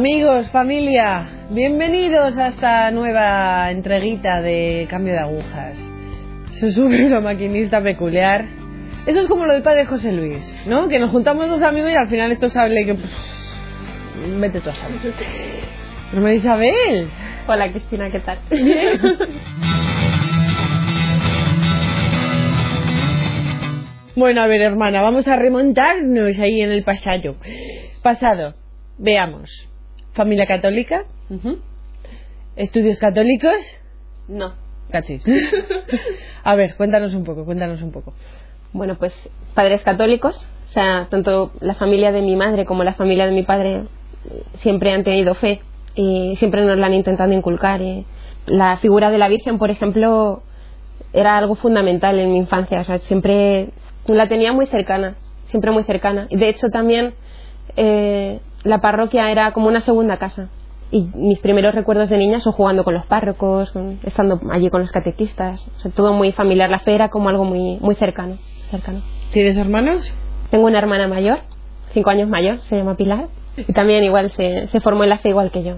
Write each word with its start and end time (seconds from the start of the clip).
Amigos, 0.00 0.50
familia, 0.50 1.28
bienvenidos 1.50 2.38
a 2.38 2.48
esta 2.48 2.90
nueva 2.90 3.70
entreguita 3.70 4.40
de 4.40 4.86
cambio 4.88 5.12
de 5.12 5.18
agujas. 5.18 5.78
Se 6.52 6.72
sube 6.72 7.04
una 7.04 7.20
maquinista 7.20 7.82
peculiar. 7.82 8.46
Eso 9.04 9.20
es 9.20 9.28
como 9.28 9.44
lo 9.44 9.52
del 9.52 9.62
padre 9.62 9.84
José 9.84 10.12
Luis, 10.12 10.56
¿no? 10.66 10.88
Que 10.88 10.98
nos 10.98 11.10
juntamos 11.10 11.50
dos 11.50 11.60
amigos 11.60 11.92
y 11.92 11.96
al 11.96 12.08
final 12.08 12.32
esto 12.32 12.48
sale 12.48 12.86
que... 12.86 12.94
Pues, 12.94 13.10
vete 14.40 14.62
tú 14.62 14.70
a 14.70 14.74
saber. 14.74 15.12
Hermana 16.14 16.34
Isabel. 16.34 17.10
Hola 17.46 17.70
Cristina, 17.70 18.10
¿qué 18.10 18.20
tal? 18.20 18.38
Bueno, 24.16 24.42
a 24.42 24.46
ver, 24.46 24.62
hermana, 24.62 25.02
vamos 25.02 25.28
a 25.28 25.36
remontarnos 25.36 26.38
ahí 26.38 26.62
en 26.62 26.72
el 26.72 26.84
pasado. 26.84 27.36
Pasado, 28.02 28.54
veamos. 28.98 29.69
Familia 30.12 30.46
católica, 30.46 31.04
estudios 32.56 32.98
católicos. 32.98 33.54
No. 34.28 34.52
Cachis. 34.90 35.22
a 36.44 36.54
ver, 36.54 36.74
cuéntanos 36.76 37.14
un 37.14 37.24
poco, 37.24 37.44
cuéntanos 37.44 37.80
un 37.82 37.92
poco. 37.92 38.12
Bueno, 38.72 38.96
pues 38.98 39.14
padres 39.54 39.82
católicos, 39.82 40.36
o 40.68 40.72
sea, 40.72 41.08
tanto 41.10 41.52
la 41.60 41.74
familia 41.74 42.12
de 42.12 42.22
mi 42.22 42.36
madre 42.36 42.64
como 42.64 42.84
la 42.84 42.94
familia 42.94 43.26
de 43.26 43.32
mi 43.32 43.42
padre 43.42 43.84
siempre 44.58 44.92
han 44.92 45.04
tenido 45.04 45.34
fe 45.34 45.60
y 45.94 46.36
siempre 46.36 46.64
nos 46.64 46.76
la 46.76 46.86
han 46.86 46.94
intentado 46.94 47.32
inculcar. 47.32 47.80
Y 47.80 48.04
la 48.46 48.76
figura 48.78 49.10
de 49.10 49.18
la 49.18 49.28
Virgen, 49.28 49.58
por 49.58 49.70
ejemplo, 49.70 50.42
era 51.12 51.36
algo 51.36 51.54
fundamental 51.54 52.18
en 52.18 52.32
mi 52.32 52.38
infancia, 52.38 52.80
o 52.80 52.84
sea, 52.84 52.98
siempre 53.00 53.70
la 54.06 54.28
tenía 54.28 54.52
muy 54.52 54.66
cercana, 54.66 55.16
siempre 55.46 55.70
muy 55.70 55.84
cercana. 55.84 56.26
Y 56.30 56.36
de 56.36 56.48
hecho 56.48 56.68
también 56.68 57.14
eh, 57.76 58.40
la 58.64 58.80
parroquia 58.80 59.30
era 59.30 59.52
como 59.52 59.68
una 59.68 59.80
segunda 59.80 60.16
casa. 60.18 60.48
Y 60.92 61.08
mis 61.14 61.38
primeros 61.38 61.74
recuerdos 61.74 62.10
de 62.10 62.18
niña 62.18 62.40
son 62.40 62.52
jugando 62.52 62.82
con 62.82 62.94
los 62.94 63.06
párrocos, 63.06 63.72
estando 64.02 64.40
allí 64.50 64.70
con 64.70 64.80
los 64.80 64.90
catequistas. 64.90 65.68
O 65.76 65.80
sea, 65.80 65.90
todo 65.92 66.12
muy 66.12 66.32
familiar. 66.32 66.68
La 66.68 66.80
fe 66.80 66.94
era 66.94 67.10
como 67.10 67.28
algo 67.28 67.44
muy, 67.44 67.78
muy 67.80 67.94
cercano, 67.94 68.38
cercano. 68.70 69.00
¿Tienes 69.30 69.56
hermanos? 69.56 70.12
Tengo 70.50 70.66
una 70.66 70.78
hermana 70.78 71.06
mayor, 71.06 71.40
cinco 71.94 72.10
años 72.10 72.28
mayor, 72.28 72.60
se 72.62 72.76
llama 72.76 72.96
Pilar. 72.96 73.28
Y 73.56 73.72
también 73.72 74.02
igual 74.02 74.32
se, 74.32 74.66
se 74.66 74.80
formó 74.80 75.04
en 75.04 75.10
la 75.10 75.18
fe 75.18 75.28
igual 75.28 75.52
que 75.52 75.62
yo. 75.62 75.76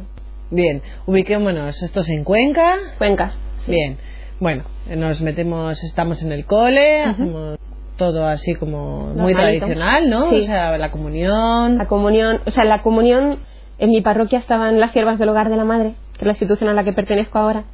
Bien, 0.50 0.82
ubiquémonos. 1.06 1.82
¿Esto 1.82 2.00
es 2.00 2.08
en 2.08 2.24
Cuenca? 2.24 2.76
Cuenca. 2.96 3.32
Bien. 3.66 3.98
Bueno, 4.40 4.64
nos 4.96 5.20
metemos, 5.20 5.82
estamos 5.84 6.22
en 6.22 6.32
el 6.32 6.46
cole, 6.46 7.02
hacemos 7.02 7.58
todo 7.96 8.26
así 8.26 8.54
como 8.54 9.12
muy 9.14 9.34
tradicional, 9.34 10.08
¿no? 10.08 10.30
Sí. 10.30 10.42
O 10.42 10.46
sea, 10.46 10.76
la 10.78 10.90
comunión. 10.90 11.78
La 11.78 11.86
comunión, 11.86 12.40
o 12.46 12.50
sea, 12.50 12.64
la 12.64 12.82
comunión 12.82 13.38
en 13.78 13.90
mi 13.90 14.00
parroquia 14.00 14.38
estaban 14.38 14.80
las 14.80 14.92
siervas 14.92 15.18
del 15.18 15.28
hogar 15.28 15.50
de 15.50 15.56
la 15.56 15.64
madre, 15.64 15.94
que 16.14 16.20
es 16.20 16.26
la 16.26 16.32
institución 16.32 16.70
a 16.70 16.74
la 16.74 16.84
que 16.84 16.92
pertenezco 16.92 17.38
ahora, 17.38 17.64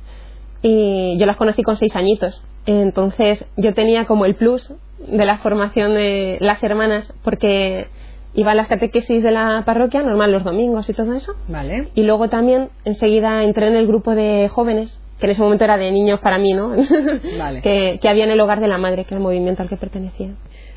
y 0.63 1.17
yo 1.19 1.27
las 1.27 1.37
conocí 1.37 1.63
con 1.63 1.77
seis 1.77 1.95
añitos. 1.97 2.43
Entonces 2.67 3.45
yo 3.57 3.75
tenía 3.75 4.07
como 4.07 4.25
el 4.25 4.35
plus 4.35 4.73
de 5.07 5.25
la 5.25 5.39
formación 5.39 5.95
de 5.95 6.39
las 6.41 6.63
hermanas, 6.63 7.13
porque 7.23 7.89
iba 8.35 8.53
a 8.53 8.55
las 8.55 8.69
catequesis 8.69 9.23
de 9.23 9.31
la 9.31 9.63
parroquia, 9.65 10.03
normal 10.03 10.33
los 10.33 10.45
domingos 10.45 10.89
y 10.89 10.95
todo 10.95 11.15
eso. 11.15 11.35
Vale. 11.49 11.89
Y 11.95 12.03
luego 12.03 12.29
también 12.29 12.71
enseguida 12.85 13.43
entré 13.43 13.69
en 13.69 13.77
el 13.77 13.87
grupo 13.87 14.15
de 14.15 14.49
jóvenes, 14.49 14.99
que 15.19 15.27
en 15.27 15.33
ese 15.33 15.43
momento 15.43 15.65
era 15.65 15.77
de 15.77 15.91
niños 15.91 16.21
para 16.21 16.39
mí, 16.39 16.53
¿no? 16.53 16.71
Vale. 17.39 17.63
que, 17.63 17.99
que 18.01 18.09
había 18.09 18.25
en 18.25 18.31
el 18.31 18.41
hogar 18.41 18.61
de 18.61 18.69
la 18.69 18.79
madre, 18.79 19.05
que 19.05 19.15
era 19.15 19.19
el 19.19 19.23
movimiento 19.23 19.63
al 19.63 19.69
que 19.69 19.77
pertenecía. 19.77 20.31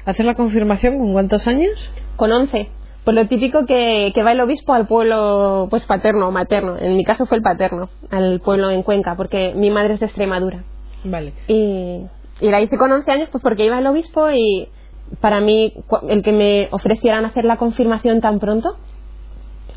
¿Hacer 0.06 0.25
la 0.25 0.35
confirmación 0.35 0.97
con 0.97 1.13
cuántos 1.13 1.47
años? 1.47 1.91
Con 2.16 2.31
11. 2.31 2.69
Pues 3.03 3.16
lo 3.16 3.28
típico 3.28 3.66
que, 3.66 4.12
que 4.13 4.24
va 4.24 4.31
el 4.31 4.41
obispo 4.41 4.74
al 4.74 4.88
pueblo 4.88 5.68
pues 5.69 5.84
paterno 5.85 6.28
o 6.28 6.31
materno. 6.31 6.78
En 6.78 6.96
mi 6.96 7.03
caso 7.03 7.25
fue 7.25 7.38
el 7.38 7.44
paterno, 7.44 7.90
al 8.09 8.40
pueblo 8.41 8.69
en 8.69 8.84
Cuenca, 8.84 9.16
porque 9.16 9.53
mi 9.56 9.72
madre 9.72 9.96
es 9.96 10.00
de 10.00 10.06
Extremadura. 10.06 10.63
Vale. 11.03 11.34
Y, 11.47 12.02
y 12.41 12.50
la 12.50 12.62
hice 12.62 12.78
con 12.78 12.91
11 12.91 13.12
años 13.12 13.29
pues 13.31 13.41
porque 13.44 13.66
iba 13.66 13.79
el 13.79 13.88
obispo 13.88 14.29
y 14.31 14.68
para 15.19 15.40
mí 15.41 15.73
el 16.09 16.23
que 16.23 16.31
me 16.31 16.68
ofrecieran 16.72 17.25
hacer 17.25 17.44
la 17.44 17.58
confirmación 17.58 18.22
tan 18.22 18.40
pronto 18.40 18.78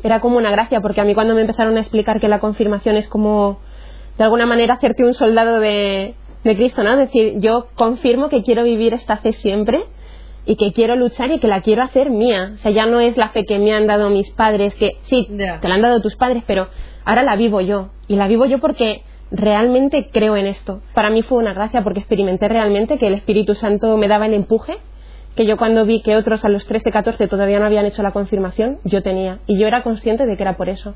era 0.03 0.19
como 0.19 0.37
una 0.37 0.51
gracia, 0.51 0.81
porque 0.81 1.01
a 1.01 1.03
mí 1.03 1.15
cuando 1.15 1.33
me 1.33 1.41
empezaron 1.41 1.77
a 1.77 1.81
explicar 1.81 2.19
que 2.21 2.27
la 2.27 2.39
confirmación 2.39 2.95
es 2.95 3.07
como 3.07 3.59
de 4.17 4.23
alguna 4.23 4.45
manera 4.45 4.75
hacerte 4.75 5.05
un 5.05 5.13
soldado 5.13 5.59
de, 5.59 6.15
de 6.43 6.55
Cristo, 6.55 6.83
¿no? 6.83 6.93
Es 6.93 6.99
decir, 6.99 7.39
yo 7.39 7.67
confirmo 7.75 8.29
que 8.29 8.43
quiero 8.43 8.63
vivir 8.63 8.93
esta 8.93 9.17
fe 9.17 9.33
siempre 9.33 9.83
y 10.45 10.55
que 10.55 10.71
quiero 10.71 10.95
luchar 10.95 11.31
y 11.31 11.39
que 11.39 11.47
la 11.47 11.61
quiero 11.61 11.83
hacer 11.83 12.09
mía. 12.09 12.53
O 12.55 12.57
sea, 12.59 12.71
ya 12.71 12.85
no 12.85 12.99
es 12.99 13.17
la 13.17 13.29
fe 13.29 13.45
que 13.45 13.57
me 13.57 13.73
han 13.73 13.87
dado 13.87 14.09
mis 14.09 14.29
padres, 14.31 14.75
que 14.75 14.97
sí, 15.03 15.27
te 15.29 15.67
la 15.67 15.75
han 15.75 15.81
dado 15.81 16.01
tus 16.01 16.15
padres, 16.15 16.43
pero 16.45 16.67
ahora 17.03 17.23
la 17.23 17.35
vivo 17.35 17.61
yo. 17.61 17.89
Y 18.07 18.15
la 18.15 18.27
vivo 18.27 18.45
yo 18.45 18.59
porque 18.59 19.03
realmente 19.31 20.09
creo 20.11 20.37
en 20.37 20.45
esto. 20.45 20.81
Para 20.93 21.09
mí 21.09 21.23
fue 21.23 21.39
una 21.39 21.53
gracia 21.53 21.83
porque 21.83 21.99
experimenté 21.99 22.47
realmente 22.47 22.97
que 22.97 23.07
el 23.07 23.15
Espíritu 23.15 23.55
Santo 23.55 23.97
me 23.97 24.07
daba 24.07 24.27
el 24.27 24.33
empuje 24.33 24.77
que 25.35 25.45
yo 25.45 25.57
cuando 25.57 25.85
vi 25.85 26.01
que 26.01 26.15
otros 26.15 26.45
a 26.45 26.49
los 26.49 26.65
13, 26.65 26.91
14 26.91 27.27
todavía 27.27 27.59
no 27.59 27.65
habían 27.65 27.85
hecho 27.85 28.01
la 28.01 28.11
confirmación, 28.11 28.79
yo 28.85 29.03
tenía. 29.03 29.39
Y 29.47 29.57
yo 29.57 29.67
era 29.67 29.83
consciente 29.83 30.25
de 30.25 30.37
que 30.37 30.43
era 30.43 30.55
por 30.55 30.69
eso. 30.69 30.95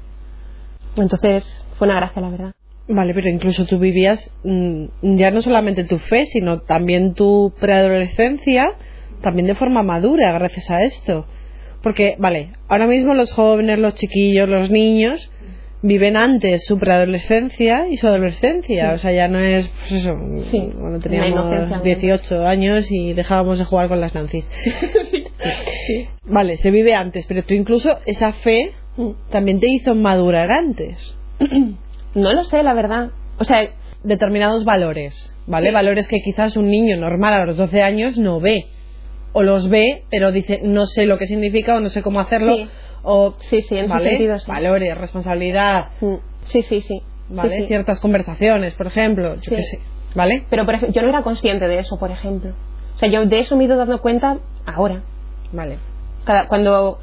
Entonces 0.96 1.44
fue 1.78 1.88
una 1.88 1.98
gracia, 1.98 2.22
la 2.22 2.30
verdad. 2.30 2.54
Vale, 2.92 3.14
pero 3.14 3.30
incluso 3.30 3.68
tú 3.68 3.78
vivías 3.78 4.32
mm, 4.44 4.86
ya 5.02 5.30
no 5.30 5.42
solamente 5.42 5.84
tu 5.84 6.00
fe, 6.00 6.26
sino 6.26 6.62
también 6.62 7.14
tu 7.14 7.54
preadolescencia, 7.60 8.66
también 9.22 9.46
de 9.46 9.54
forma 9.54 9.84
madura 9.84 10.34
gracias 10.34 10.72
a 10.72 10.82
esto. 10.82 11.28
Porque, 11.84 12.16
vale, 12.18 12.50
ahora 12.68 12.88
mismo 12.88 13.14
los 13.14 13.32
jóvenes, 13.32 13.78
los 13.78 13.94
chiquillos, 13.94 14.50
los 14.50 14.72
niños 14.72 15.32
viven 15.84 16.18
antes 16.18 16.66
su 16.66 16.80
preadolescencia 16.80 17.88
y 17.88 17.98
su 17.98 18.08
adolescencia. 18.08 18.92
O 18.94 18.98
sea, 18.98 19.12
ya 19.12 19.28
no 19.28 19.38
es, 19.38 19.68
pues 19.68 19.92
eso, 19.92 20.18
Sí, 20.50 20.60
cuando 20.74 21.00
teníamos 21.00 21.30
inocencia, 21.30 21.80
18 21.80 22.48
años 22.48 22.92
y 22.92 23.14
dejábamos 23.14 23.60
de 23.60 23.66
jugar 23.66 23.88
con 23.88 24.02
las 24.02 24.16
Nancy's. 24.16 24.50
Vale, 26.26 26.58
se 26.58 26.72
vive 26.72 26.96
antes, 26.96 27.28
pero 27.28 27.44
tú 27.44 27.54
incluso 27.54 28.00
esa 28.08 28.34
fe 28.34 28.72
también 29.30 29.60
te 29.60 29.68
hizo 29.70 29.94
madurar 29.94 30.52
antes. 30.52 31.16
No 32.16 32.34
lo 32.34 32.44
sé, 32.44 32.64
la 32.64 32.74
verdad. 32.74 33.10
O 33.38 33.44
sea, 33.44 33.62
determinados 34.04 34.66
valores, 34.66 35.36
¿vale? 35.48 35.72
Valores 35.72 36.08
que 36.08 36.18
quizás 36.24 36.58
un 36.58 36.68
niño 36.70 36.98
normal 36.98 37.34
a 37.34 37.46
los 37.46 37.58
12 37.58 37.82
años 37.82 38.18
no 38.18 38.40
ve. 38.40 38.66
O 39.34 39.44
los 39.44 39.70
ve, 39.70 40.04
pero 40.10 40.32
dice, 40.32 40.62
no 40.64 40.88
sé 40.88 41.06
lo 41.06 41.18
que 41.18 41.28
significa 41.28 41.76
o 41.76 41.80
no 41.80 41.90
sé 41.90 42.02
cómo 42.02 42.20
hacerlo. 42.20 42.56
Sí. 42.56 42.70
O, 43.04 43.36
Sí, 43.50 43.62
sí, 43.62 43.78
en 43.78 43.88
¿vale? 43.88 44.10
sentido, 44.10 44.40
sí. 44.40 44.52
Valores, 44.52 44.98
responsabilidad, 44.98 45.92
mm, 46.02 46.16
sí, 46.46 46.64
sí, 46.64 46.82
sí. 46.82 47.02
¿vale? 47.30 47.68
Ciertas 47.68 48.00
conversaciones, 48.00 48.74
por 48.76 48.88
ejemplo, 48.88 49.36
yo 49.36 49.42
Sí. 49.42 49.56
qué 49.56 49.64
sé, 49.64 49.80
¿vale? 50.16 50.46
Pero 50.50 50.66
por 50.66 50.74
ejemplo, 50.76 50.94
yo 50.94 51.02
no 51.04 51.10
era 51.10 51.22
consciente 51.22 51.68
de 51.68 51.80
eso, 51.80 51.98
por 52.00 52.12
ejemplo. 52.12 52.54
O 52.96 52.98
sea, 53.00 53.08
yo 53.08 53.26
de 53.26 53.40
eso 53.40 53.56
me 53.56 53.64
he 53.64 53.68
ido 53.68 53.78
dando 53.78 54.02
cuenta 54.02 54.40
ahora. 54.66 55.04
Vale. 55.54 55.78
Cada, 56.26 56.48
cuando 56.48 57.00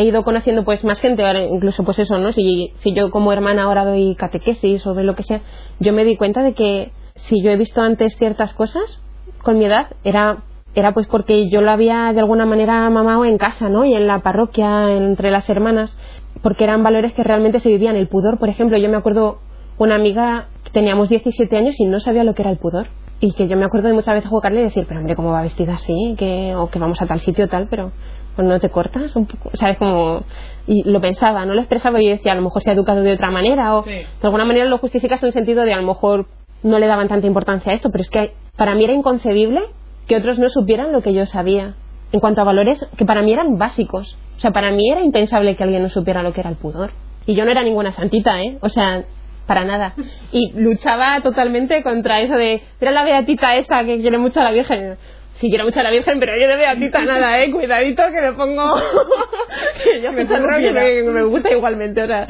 he 0.00 0.04
ido 0.04 0.24
conociendo 0.24 0.64
pues 0.64 0.82
más 0.84 0.98
gente, 0.98 1.26
ahora 1.26 1.44
incluso 1.44 1.84
pues 1.84 1.98
eso, 1.98 2.18
¿no? 2.18 2.32
Si, 2.32 2.72
si 2.78 2.94
yo 2.94 3.10
como 3.10 3.32
hermana 3.32 3.64
ahora 3.64 3.84
doy 3.84 4.14
catequesis 4.14 4.86
o 4.86 4.94
de 4.94 5.04
lo 5.04 5.14
que 5.14 5.22
sea, 5.22 5.42
yo 5.78 5.92
me 5.92 6.04
di 6.04 6.16
cuenta 6.16 6.42
de 6.42 6.54
que 6.54 6.92
si 7.16 7.42
yo 7.42 7.50
he 7.50 7.56
visto 7.56 7.82
antes 7.82 8.16
ciertas 8.16 8.54
cosas 8.54 9.00
con 9.42 9.58
mi 9.58 9.66
edad, 9.66 9.88
era 10.04 10.38
era 10.74 10.92
pues 10.92 11.06
porque 11.08 11.48
yo 11.48 11.60
lo 11.62 11.70
había 11.70 12.12
de 12.12 12.20
alguna 12.20 12.46
manera 12.46 12.88
mamado 12.90 13.24
en 13.24 13.38
casa, 13.38 13.68
¿no? 13.68 13.84
Y 13.84 13.94
en 13.94 14.06
la 14.06 14.20
parroquia, 14.20 14.92
entre 14.92 15.30
las 15.30 15.48
hermanas, 15.50 15.96
porque 16.42 16.64
eran 16.64 16.82
valores 16.82 17.12
que 17.12 17.24
realmente 17.24 17.60
se 17.60 17.68
vivían. 17.68 17.96
El 17.96 18.08
pudor, 18.08 18.38
por 18.38 18.48
ejemplo, 18.48 18.78
yo 18.78 18.88
me 18.88 18.96
acuerdo 18.96 19.40
una 19.78 19.96
amiga, 19.96 20.46
teníamos 20.72 21.08
17 21.08 21.56
años 21.56 21.74
y 21.78 21.86
no 21.86 21.98
sabía 21.98 22.22
lo 22.22 22.34
que 22.34 22.42
era 22.42 22.52
el 22.52 22.58
pudor. 22.58 22.86
Y 23.18 23.32
que 23.34 23.48
yo 23.48 23.56
me 23.56 23.66
acuerdo 23.66 23.88
de 23.88 23.94
muchas 23.94 24.14
veces 24.14 24.30
jugarle 24.30 24.60
y 24.60 24.64
decir, 24.64 24.86
pero 24.88 25.00
hombre, 25.00 25.16
¿cómo 25.16 25.30
va 25.32 25.42
vestida 25.42 25.74
así? 25.74 26.14
Que, 26.16 26.54
o 26.54 26.70
que 26.70 26.78
vamos 26.78 27.02
a 27.02 27.06
tal 27.06 27.20
sitio 27.20 27.48
tal, 27.48 27.68
pero 27.68 27.92
no 28.38 28.58
te 28.60 28.70
cortas 28.70 29.14
un 29.16 29.26
poco, 29.26 29.50
¿sabes? 29.58 29.76
Como, 29.78 30.24
y 30.66 30.88
lo 30.88 31.00
pensaba, 31.00 31.44
no 31.44 31.54
lo 31.54 31.60
expresaba 31.60 32.00
y 32.00 32.06
yo 32.06 32.10
decía, 32.12 32.32
a 32.32 32.36
lo 32.36 32.42
mejor 32.42 32.62
se 32.62 32.70
ha 32.70 32.74
educado 32.74 33.02
de 33.02 33.12
otra 33.12 33.30
manera 33.30 33.76
o 33.76 33.84
Sí. 33.84 33.90
de 33.90 34.06
alguna 34.22 34.44
manera 34.44 34.64
lo 34.66 34.78
justificas 34.78 35.22
en 35.22 35.28
el 35.28 35.32
sentido 35.32 35.64
de 35.64 35.72
a 35.74 35.76
lo 35.76 35.86
mejor 35.86 36.26
no 36.62 36.78
le 36.78 36.86
daban 36.86 37.08
tanta 37.08 37.26
importancia 37.26 37.72
a 37.72 37.74
esto, 37.74 37.90
pero 37.90 38.02
es 38.02 38.10
que 38.10 38.32
para 38.56 38.74
mí 38.74 38.84
era 38.84 38.92
inconcebible 38.92 39.60
que 40.06 40.16
otros 40.16 40.38
no 40.38 40.48
supieran 40.48 40.92
lo 40.92 41.02
que 41.02 41.12
yo 41.14 41.26
sabía 41.26 41.74
en 42.12 42.20
cuanto 42.20 42.40
a 42.40 42.44
valores 42.44 42.84
que 42.96 43.04
para 43.04 43.22
mí 43.22 43.32
eran 43.32 43.56
básicos. 43.58 44.16
O 44.36 44.40
sea, 44.40 44.50
para 44.50 44.70
mí 44.72 44.90
era 44.90 45.00
impensable 45.02 45.54
que 45.56 45.62
alguien 45.62 45.82
no 45.82 45.90
supiera 45.90 46.22
lo 46.22 46.32
que 46.32 46.40
era 46.40 46.50
el 46.50 46.56
pudor. 46.56 46.92
Y 47.26 47.34
yo 47.34 47.44
no 47.44 47.50
era 47.50 47.62
ninguna 47.62 47.92
santita, 47.92 48.42
¿eh? 48.42 48.58
O 48.62 48.68
sea, 48.70 49.04
para 49.46 49.64
nada. 49.64 49.94
Y 50.32 50.52
luchaba 50.56 51.20
totalmente 51.22 51.82
contra 51.82 52.20
eso 52.20 52.34
de, 52.34 52.62
mira 52.80 52.92
la 52.92 53.04
beatita 53.04 53.54
esa 53.56 53.84
que 53.84 54.00
quiere 54.00 54.18
mucho 54.18 54.40
a 54.40 54.44
la 54.44 54.50
Virgen. 54.52 54.96
Sí, 55.40 55.48
quiero 55.48 55.64
mucho 55.64 55.80
a 55.80 55.84
la 55.84 55.90
Virgen, 55.90 56.20
pero 56.20 56.38
yo 56.38 56.46
de 56.46 56.56
beatita 56.56 57.02
nada, 57.02 57.42
¿eh? 57.42 57.50
Cuidadito 57.50 58.02
que 58.12 58.20
me 58.20 58.32
pongo... 58.34 58.74
que 59.84 60.02
yo 60.02 60.12
me, 60.12 60.26
que 60.26 60.72
me, 60.72 61.02
me 61.12 61.22
gusta 61.22 61.50
igualmente. 61.50 62.02
O 62.02 62.06
sea, 62.06 62.26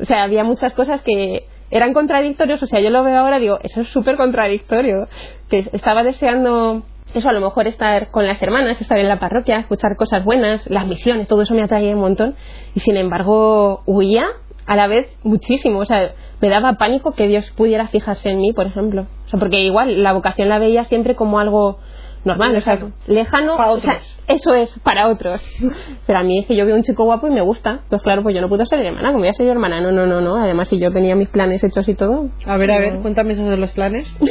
o 0.00 0.04
sea, 0.06 0.22
había 0.22 0.42
muchas 0.42 0.72
cosas 0.72 1.02
que 1.02 1.44
eran 1.70 1.92
contradictorios. 1.92 2.62
O 2.62 2.66
sea, 2.66 2.80
yo 2.80 2.88
lo 2.88 3.04
veo 3.04 3.18
ahora 3.18 3.38
digo, 3.38 3.58
eso 3.62 3.82
es 3.82 3.88
súper 3.88 4.16
contradictorio. 4.16 5.06
Que 5.50 5.68
estaba 5.72 6.02
deseando 6.02 6.82
eso 7.14 7.28
a 7.28 7.32
lo 7.32 7.40
mejor 7.40 7.66
estar 7.66 8.10
con 8.10 8.26
las 8.26 8.40
hermanas, 8.40 8.80
estar 8.80 8.98
en 8.98 9.08
la 9.08 9.18
parroquia, 9.18 9.58
escuchar 9.58 9.96
cosas 9.96 10.24
buenas, 10.24 10.66
las 10.68 10.86
misiones, 10.86 11.28
todo 11.28 11.42
eso 11.42 11.54
me 11.54 11.62
atraía 11.62 11.94
un 11.94 12.00
montón 12.00 12.36
y 12.74 12.80
sin 12.80 12.96
embargo 12.96 13.82
huía 13.86 14.24
a 14.66 14.76
la 14.76 14.86
vez 14.86 15.08
muchísimo. 15.22 15.80
O 15.80 15.84
sea, 15.86 16.12
me 16.40 16.48
daba 16.48 16.74
pánico 16.74 17.12
que 17.12 17.28
Dios 17.28 17.50
pudiera 17.56 17.88
fijarse 17.88 18.30
en 18.30 18.38
mí, 18.38 18.52
por 18.52 18.66
ejemplo. 18.66 19.06
O 19.26 19.28
sea, 19.28 19.38
porque 19.38 19.60
igual 19.60 20.02
la 20.02 20.12
vocación 20.12 20.48
la 20.48 20.58
veía 20.58 20.84
siempre 20.84 21.14
como 21.14 21.38
algo 21.38 21.78
normal, 22.26 22.52
lejano. 22.52 22.86
o 22.86 23.04
sea, 23.06 23.14
lejano, 23.14 23.56
para 23.56 23.70
o 23.70 23.80
sea, 23.80 24.00
eso 24.26 24.54
es 24.54 24.68
para 24.80 25.08
otros. 25.08 25.40
Pero 26.06 26.18
a 26.18 26.22
mí 26.22 26.38
es 26.38 26.46
que 26.46 26.56
yo 26.56 26.66
veo 26.66 26.76
un 26.76 26.82
chico 26.82 27.04
guapo 27.04 27.28
y 27.28 27.30
me 27.30 27.40
gusta. 27.40 27.80
Pues 27.88 28.02
claro, 28.02 28.22
pues 28.22 28.34
yo 28.34 28.40
no 28.40 28.48
puedo 28.48 28.66
ser 28.66 28.80
hermana, 28.80 29.08
como 29.08 29.20
voy 29.20 29.28
a 29.28 29.32
ser 29.32 29.46
hermana. 29.46 29.80
No, 29.80 29.92
no, 29.92 30.06
no, 30.06 30.20
no. 30.20 30.36
Además, 30.36 30.68
si 30.68 30.78
yo 30.78 30.90
tenía 30.90 31.14
mis 31.14 31.28
planes 31.28 31.62
hechos 31.62 31.88
y 31.88 31.94
todo. 31.94 32.28
A 32.44 32.56
ver, 32.56 32.70
a 32.70 32.78
ver, 32.78 32.98
cuéntame 33.00 33.32
esos 33.32 33.48
de 33.48 33.56
los 33.56 33.72
planes. 33.72 34.14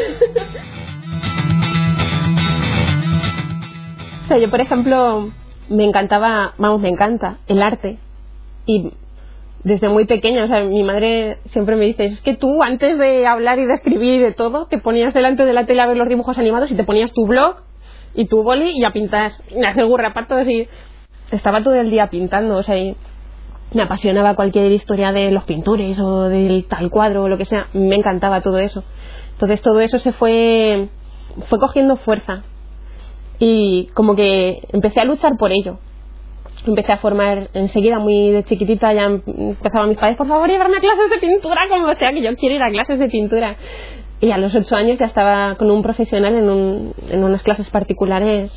O 4.23 4.27
sea, 4.27 4.39
yo, 4.39 4.49
por 4.49 4.59
ejemplo, 4.59 5.29
me 5.69 5.83
encantaba, 5.83 6.55
vamos, 6.57 6.81
me 6.81 6.89
encanta 6.89 7.37
el 7.47 7.61
arte. 7.61 7.99
Y 8.65 8.91
desde 9.63 9.87
muy 9.87 10.05
pequeña, 10.05 10.45
o 10.45 10.47
sea, 10.47 10.61
mi 10.61 10.81
madre 10.81 11.37
siempre 11.45 11.75
me 11.75 11.85
dice, 11.85 12.05
es 12.05 12.21
que 12.21 12.35
tú 12.35 12.63
antes 12.63 12.97
de 12.97 13.27
hablar 13.27 13.59
y 13.59 13.65
de 13.65 13.73
escribir 13.73 14.13
y 14.15 14.19
de 14.19 14.31
todo, 14.31 14.65
te 14.65 14.79
ponías 14.79 15.13
delante 15.13 15.45
de 15.45 15.53
la 15.53 15.67
tele 15.67 15.81
a 15.81 15.87
ver 15.87 15.97
los 15.97 16.09
dibujos 16.09 16.39
animados 16.39 16.71
y 16.71 16.75
te 16.75 16.83
ponías 16.83 17.13
tu 17.13 17.27
blog 17.27 17.57
y 18.15 18.25
tu 18.25 18.43
boli 18.43 18.71
y 18.77 18.83
a 18.85 18.91
pintar, 18.91 19.33
y 19.49 19.63
a 19.63 19.69
hacer 19.69 19.85
gurrapartos 19.85 20.47
y 20.47 20.67
estaba 21.31 21.63
todo 21.63 21.75
el 21.75 21.89
día 21.89 22.07
pintando, 22.07 22.57
o 22.57 22.63
sea, 22.63 22.77
y 22.77 22.95
me 23.73 23.83
apasionaba 23.83 24.35
cualquier 24.35 24.71
historia 24.71 25.11
de 25.11 25.31
los 25.31 25.43
pintores 25.43 25.99
o 25.99 26.23
del 26.23 26.65
tal 26.65 26.89
cuadro 26.89 27.23
o 27.23 27.29
lo 27.29 27.37
que 27.37 27.45
sea, 27.45 27.67
me 27.73 27.95
encantaba 27.95 28.41
todo 28.41 28.57
eso. 28.57 28.83
Entonces 29.33 29.61
todo 29.61 29.81
eso 29.81 29.99
se 29.99 30.13
fue, 30.13 30.89
fue 31.49 31.59
cogiendo 31.59 31.97
fuerza 31.97 32.43
y 33.37 33.89
como 33.93 34.15
que 34.15 34.61
empecé 34.71 35.01
a 35.01 35.05
luchar 35.05 35.33
por 35.37 35.51
ello. 35.51 35.79
Empecé 36.65 36.93
a 36.93 36.97
formar 36.97 37.49
enseguida, 37.53 37.99
muy 37.99 38.31
de 38.31 38.43
chiquitita, 38.45 38.93
ya 38.93 39.05
empezaban 39.05 39.89
mis 39.89 39.97
padres, 39.97 40.17
por 40.17 40.27
favor, 40.27 40.49
llevarme 40.49 40.77
a 40.77 40.79
clases 40.79 41.09
de 41.09 41.17
pintura, 41.17 41.61
como 41.69 41.93
sea, 41.95 42.11
que 42.11 42.21
yo 42.21 42.33
quiero 42.35 42.55
ir 42.55 42.63
a 42.63 42.71
clases 42.71 42.97
de 42.97 43.09
pintura. 43.09 43.57
Y 44.21 44.31
a 44.31 44.37
los 44.37 44.55
ocho 44.55 44.75
años 44.75 44.97
ya 44.97 45.05
estaba 45.05 45.55
con 45.55 45.69
un 45.69 45.83
profesional 45.83 46.35
en, 46.35 46.49
un, 46.49 46.93
en 47.09 47.23
unas 47.23 47.43
clases 47.43 47.69
particulares, 47.69 48.51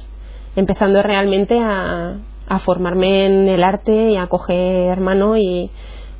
empezando 0.57 1.03
realmente 1.03 1.59
a, 1.59 2.17
a 2.49 2.59
formarme 2.61 3.27
en 3.27 3.49
el 3.49 3.63
arte 3.63 4.11
y 4.11 4.17
a 4.17 4.29
coger 4.29 5.01
mano 5.01 5.37
y, 5.37 5.71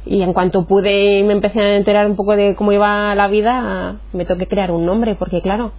y 0.05 0.23
en 0.23 0.33
cuanto 0.33 0.67
pude 0.67 1.19
y 1.19 1.23
me 1.23 1.33
empecé 1.33 1.61
a 1.61 1.77
enterar 1.77 2.07
un 2.07 2.17
poco 2.17 2.35
de 2.37 2.55
cómo 2.55 2.73
iba 2.73 3.15
la 3.15 3.29
vida, 3.29 4.01
me 4.13 4.25
toqué 4.25 4.47
crear 4.47 4.71
un 4.71 4.87
nombre, 4.87 5.15
porque 5.15 5.41
claro, 5.43 5.73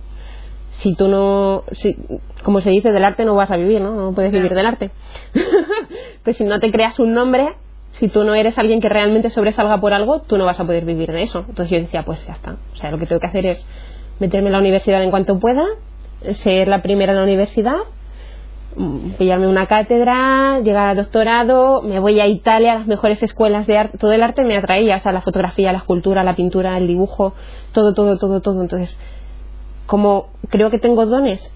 si 0.72 0.96
tú 0.96 1.08
no, 1.08 1.64
si, 1.74 1.96
como 2.44 2.62
se 2.62 2.70
dice, 2.70 2.92
del 2.92 3.04
arte 3.04 3.26
no 3.26 3.36
vas 3.36 3.52
a 3.52 3.58
vivir, 3.58 3.82
¿no? 3.82 3.94
No 3.94 4.14
puedes 4.14 4.32
vivir 4.32 4.54
del 4.54 4.66
arte. 4.66 4.92
pues 6.24 6.38
si 6.38 6.44
no 6.44 6.60
te 6.60 6.72
creas 6.72 7.00
un 7.00 7.14
nombre, 7.14 7.56
si 8.00 8.08
tú 8.08 8.24
no 8.24 8.34
eres 8.34 8.58
alguien 8.58 8.80
que 8.80 8.88
realmente 8.88 9.30
sobresalga 9.30 9.80
por 9.82 9.94
algo, 9.94 10.22
tú 10.22 10.38
no 10.38 10.46
vas 10.46 10.60
a 10.60 10.66
poder 10.66 10.86
vivir 10.86 11.12
de 11.12 11.24
eso. 11.24 11.40
Entonces 11.40 11.70
yo 11.70 11.80
decía, 11.80 12.04
pues 12.04 12.26
ya 12.26 12.34
está. 12.34 12.56
O 12.74 12.76
sea, 12.78 12.92
lo 12.92 12.98
que 12.98 13.06
tengo 13.06 13.20
que 13.20 13.28
hacer 13.28 13.46
es 13.46 13.66
meterme 14.20 14.48
en 14.48 14.54
la 14.54 14.60
universidad 14.60 15.04
en 15.04 15.10
cuanto 15.10 15.40
pueda, 15.40 15.66
ser 16.36 16.70
la 16.70 16.82
primera 16.82 17.12
en 17.12 17.18
la 17.18 17.24
universidad, 17.24 17.76
mm, 18.78 19.12
pillarme 19.18 19.48
una 19.48 19.66
cátedra, 19.66 20.60
llegar 20.60 20.88
al 20.88 20.98
doctorado, 20.98 21.82
me 21.82 22.00
voy 22.00 22.22
a 22.22 22.28
Italia, 22.28 22.74
a 22.74 22.78
las 22.80 22.88
mejores 22.88 23.22
escuelas 23.22 23.68
de 23.68 23.78
arte, 23.78 23.98
todo 23.98 24.14
el 24.14 24.24
arte 24.24 24.44
me 24.46 24.56
atraía, 24.56 24.96
o 24.96 25.00
sea, 25.00 25.12
la 25.12 25.22
fotografía, 25.22 25.74
la 25.74 25.80
escultura, 25.80 26.24
la 26.24 26.36
pintura, 26.36 26.78
el 26.78 26.88
dibujo, 26.88 27.34
todo, 27.74 27.94
todo, 27.94 28.18
todo, 28.18 28.40
todo. 28.40 28.62
Entonces, 28.62 28.96
como 29.88 30.28
creo 30.50 30.70
que 30.70 30.80
tengo 30.80 31.06
dones 31.06 31.52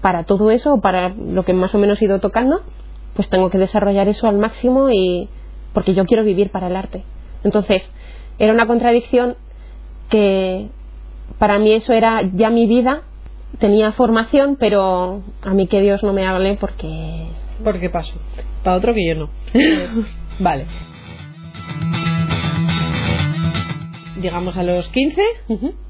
para 0.00 0.24
todo 0.24 0.52
eso, 0.52 0.80
para 0.80 1.08
lo 1.08 1.44
que 1.44 1.54
más 1.54 1.74
o 1.74 1.78
menos 1.78 2.00
he 2.00 2.04
ido 2.04 2.20
tocando, 2.20 2.60
pues 3.14 3.28
tengo 3.28 3.50
que 3.50 3.58
desarrollar 3.58 4.06
eso 4.06 4.28
al 4.28 4.38
máximo 4.38 4.90
y 4.90 5.28
porque 5.72 5.94
yo 5.94 6.04
quiero 6.04 6.24
vivir 6.24 6.50
para 6.50 6.68
el 6.68 6.76
arte. 6.76 7.02
Entonces, 7.44 7.82
era 8.38 8.52
una 8.52 8.66
contradicción 8.66 9.36
que 10.08 10.68
para 11.38 11.58
mí 11.58 11.72
eso 11.72 11.92
era 11.92 12.22
ya 12.34 12.50
mi 12.50 12.66
vida, 12.66 13.02
tenía 13.58 13.92
formación, 13.92 14.56
pero 14.58 15.22
a 15.42 15.54
mí 15.54 15.66
que 15.66 15.80
Dios 15.80 16.02
no 16.02 16.12
me 16.12 16.26
hable 16.26 16.56
porque 16.60 17.28
¿Por 17.62 17.80
qué 17.80 17.90
paso? 17.90 18.14
Para 18.62 18.76
otro 18.76 18.94
que 18.94 19.06
yo 19.06 19.14
no. 19.14 19.30
vale. 20.38 20.66
Llegamos 24.20 24.56
a 24.56 24.62
los 24.62 24.88
15, 24.88 25.22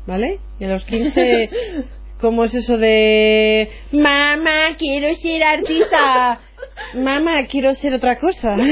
¿vale? 0.07 0.41
Y 0.59 0.65
a 0.65 0.69
los 0.69 0.85
15, 0.85 1.51
¿cómo 2.21 2.45
es 2.45 2.55
eso 2.55 2.77
de... 2.77 3.71
Mamá, 3.93 4.77
quiero 4.79 5.15
ser 5.17 5.43
artista. 5.43 6.41
Mamá, 6.95 7.47
quiero 7.51 7.75
ser 7.75 7.95
otra 7.95 8.19
cosa. 8.19 8.57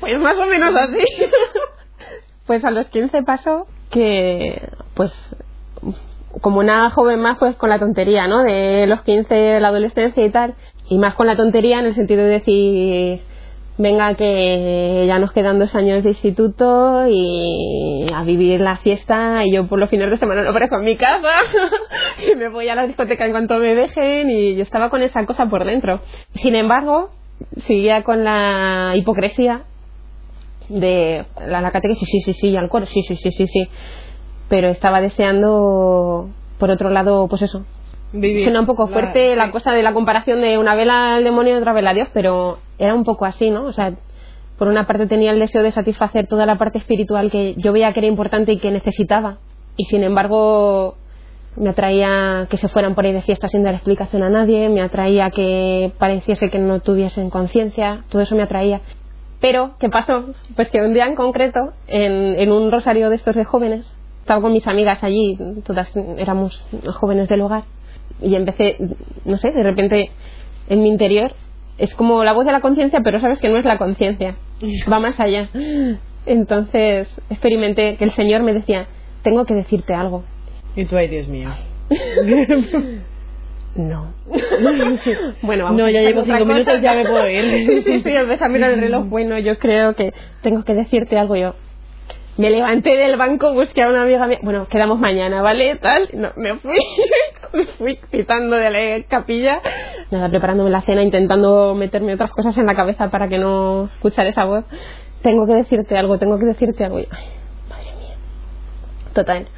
Pues 0.00 0.18
más 0.20 0.36
o 0.38 0.46
menos 0.46 0.74
así. 0.76 1.04
pues 2.46 2.64
a 2.64 2.70
los 2.70 2.86
15 2.86 3.22
pasó 3.24 3.66
que, 3.90 4.62
pues, 4.94 5.12
como 6.40 6.60
una 6.60 6.90
joven 6.90 7.20
más, 7.20 7.36
pues 7.38 7.56
con 7.56 7.68
la 7.68 7.78
tontería, 7.78 8.28
¿no? 8.28 8.42
De 8.42 8.86
los 8.86 9.02
15, 9.02 9.60
la 9.60 9.68
adolescencia 9.68 10.24
y 10.24 10.30
tal. 10.30 10.54
Y 10.88 10.98
más 10.98 11.14
con 11.14 11.26
la 11.26 11.36
tontería 11.36 11.80
en 11.80 11.86
el 11.86 11.94
sentido 11.94 12.22
de 12.22 12.30
decir, 12.30 13.22
venga, 13.78 14.14
que 14.14 15.04
ya 15.06 15.18
nos 15.18 15.32
quedan 15.32 15.58
dos 15.58 15.74
años 15.74 16.02
de 16.02 16.10
instituto 16.10 17.06
y 17.08 18.06
a 18.14 18.22
vivir 18.24 18.60
la 18.60 18.76
fiesta. 18.78 19.44
Y 19.44 19.54
yo 19.54 19.66
por 19.66 19.78
los 19.78 19.88
fines 19.88 20.10
de 20.10 20.18
semana 20.18 20.42
no 20.42 20.50
aparezco 20.50 20.76
en 20.76 20.84
mi 20.84 20.96
casa. 20.96 21.30
y 22.32 22.36
me 22.36 22.48
voy 22.48 22.68
a 22.68 22.74
la 22.74 22.86
discoteca 22.86 23.24
en 23.24 23.30
cuanto 23.30 23.58
me 23.58 23.74
dejen. 23.74 24.30
Y 24.30 24.56
yo 24.56 24.62
estaba 24.62 24.90
con 24.90 25.02
esa 25.02 25.24
cosa 25.24 25.46
por 25.46 25.64
dentro. 25.64 26.00
Sin 26.34 26.54
embargo, 26.54 27.10
seguía 27.58 28.02
con 28.02 28.24
la 28.24 28.92
hipocresía 28.96 29.62
de 30.68 31.24
la, 31.46 31.62
la 31.62 31.70
catequesis, 31.70 32.06
sí, 32.06 32.20
sí, 32.20 32.34
sí, 32.34 32.48
y 32.48 32.56
al 32.56 32.68
coro, 32.68 32.84
sí, 32.84 33.02
sí, 33.02 33.16
sí, 33.16 33.30
sí, 33.32 33.46
sí. 33.46 33.68
Pero 34.48 34.68
estaba 34.68 35.00
deseando, 35.00 36.28
por 36.58 36.70
otro 36.70 36.90
lado, 36.90 37.26
pues 37.28 37.42
eso. 37.42 37.64
Vivir. 38.12 38.44
Suena 38.44 38.60
un 38.60 38.66
poco 38.66 38.86
La- 38.86 38.92
fuerte 38.92 39.36
la 39.36 39.46
sí. 39.46 39.50
cosa 39.50 39.72
de 39.72 39.82
la 39.82 39.92
comparación 39.92 40.40
de 40.40 40.58
una 40.58 40.74
vela 40.74 41.14
al 41.16 41.24
demonio 41.24 41.54
y 41.54 41.58
otra 41.58 41.72
vela 41.72 41.90
a 41.90 41.94
Dios, 41.94 42.08
pero 42.14 42.58
era 42.78 42.94
un 42.94 43.04
poco 43.04 43.24
así, 43.26 43.50
¿no? 43.50 43.64
O 43.66 43.72
sea, 43.72 43.92
por 44.56 44.68
una 44.68 44.86
parte 44.86 45.06
tenía 45.06 45.30
el 45.30 45.38
deseo 45.38 45.62
de 45.62 45.72
satisfacer 45.72 46.26
toda 46.26 46.46
la 46.46 46.56
parte 46.56 46.78
espiritual 46.78 47.30
que 47.30 47.54
yo 47.58 47.72
veía 47.72 47.92
que 47.92 48.00
era 48.00 48.06
importante 48.08 48.52
y 48.52 48.58
que 48.58 48.70
necesitaba. 48.70 49.38
Y 49.76 49.84
sin 49.84 50.02
embargo, 50.04 50.96
me 51.56 51.68
atraía 51.70 52.46
que 52.50 52.56
se 52.56 52.68
fueran 52.68 52.94
por 52.94 53.04
ahí 53.04 53.12
de 53.12 53.22
fiesta 53.22 53.48
sin 53.48 53.62
dar 53.62 53.74
explicación 53.74 54.22
a 54.22 54.30
nadie, 54.30 54.68
me 54.68 54.80
atraía 54.80 55.30
que 55.30 55.92
pareciese 55.98 56.50
que 56.50 56.58
no 56.58 56.80
tuviesen 56.80 57.30
conciencia, 57.30 58.04
todo 58.08 58.22
eso 58.22 58.34
me 58.36 58.42
atraía. 58.42 58.80
Pero, 59.40 59.72
¿qué 59.78 59.88
pasó? 59.88 60.30
Pues 60.56 60.68
que 60.70 60.80
un 60.80 60.94
día 60.94 61.04
en 61.04 61.14
concreto, 61.14 61.72
en, 61.86 62.40
en 62.40 62.50
un 62.50 62.72
rosario 62.72 63.08
de 63.10 63.16
estos 63.16 63.36
de 63.36 63.44
jóvenes, 63.44 63.92
estaba 64.20 64.40
con 64.40 64.52
mis 64.52 64.66
amigas 64.66 65.02
allí, 65.04 65.38
todas 65.64 65.88
éramos 66.16 66.60
jóvenes 66.94 67.28
del 67.28 67.42
hogar, 67.42 67.62
y 68.22 68.34
empecé, 68.34 68.76
no 69.24 69.38
sé, 69.38 69.50
de 69.52 69.62
repente 69.62 70.10
en 70.68 70.82
mi 70.82 70.88
interior 70.88 71.34
es 71.78 71.94
como 71.94 72.24
la 72.24 72.32
voz 72.32 72.44
de 72.44 72.52
la 72.52 72.60
conciencia, 72.60 73.00
pero 73.04 73.20
sabes 73.20 73.38
que 73.38 73.48
no 73.48 73.56
es 73.56 73.64
la 73.64 73.78
conciencia, 73.78 74.36
va 74.90 74.98
más 74.98 75.18
allá. 75.20 75.48
Entonces 76.26 77.08
experimenté 77.30 77.96
que 77.96 78.04
el 78.04 78.12
Señor 78.12 78.42
me 78.42 78.52
decía, 78.52 78.86
tengo 79.22 79.44
que 79.44 79.54
decirte 79.54 79.94
algo. 79.94 80.24
Y 80.76 80.84
tú, 80.84 80.96
ay, 80.96 81.08
Dios 81.08 81.28
mío. 81.28 81.50
No. 83.74 84.12
bueno, 85.42 85.64
vamos 85.64 85.80
No, 85.80 85.88
ya 85.88 86.00
llevo 86.00 86.24
cinco 86.24 86.38
cosa. 86.38 86.52
minutos, 86.52 86.80
ya 86.80 86.94
me 86.94 87.04
puedo 87.04 87.28
ir. 87.30 87.84
sí, 87.84 88.00
sí, 88.00 88.10
empecé 88.10 88.44
a 88.44 88.48
mirar 88.48 88.72
el 88.72 88.80
reloj. 88.80 89.04
Bueno, 89.06 89.38
yo 89.38 89.56
creo 89.58 89.94
que 89.94 90.12
tengo 90.42 90.64
que 90.64 90.74
decirte 90.74 91.16
algo 91.16 91.36
yo. 91.36 91.54
Me 92.38 92.50
levanté 92.50 92.96
del 92.96 93.16
banco, 93.16 93.52
busqué 93.52 93.82
a 93.82 93.88
una 93.88 94.02
amiga 94.02 94.26
mía. 94.26 94.38
Bueno, 94.42 94.66
quedamos 94.68 94.98
mañana, 94.98 95.42
¿vale? 95.42 95.76
Tal. 95.76 96.08
No, 96.12 96.30
me 96.36 96.54
fui. 96.56 96.74
Me 97.52 97.64
fui 97.78 97.98
citando 98.10 98.56
de 98.56 98.70
la 98.70 99.04
capilla. 99.08 99.60
Nada, 100.10 100.28
preparándome 100.28 100.70
la 100.70 100.82
cena, 100.82 101.02
intentando 101.02 101.74
meterme 101.74 102.14
otras 102.14 102.32
cosas 102.32 102.56
en 102.56 102.66
la 102.66 102.74
cabeza 102.74 103.10
para 103.10 103.28
que 103.28 103.38
no 103.38 103.90
escuchara 103.94 104.28
esa 104.28 104.44
voz. 104.44 104.64
Tengo 105.22 105.46
que 105.46 105.54
decirte 105.54 105.96
algo, 105.96 106.18
tengo 106.18 106.38
que 106.38 106.46
decirte 106.46 106.84
algo. 106.84 106.98
Ay, 106.98 107.06
madre 107.68 107.92
mía. 107.98 108.16
Total 109.12 109.48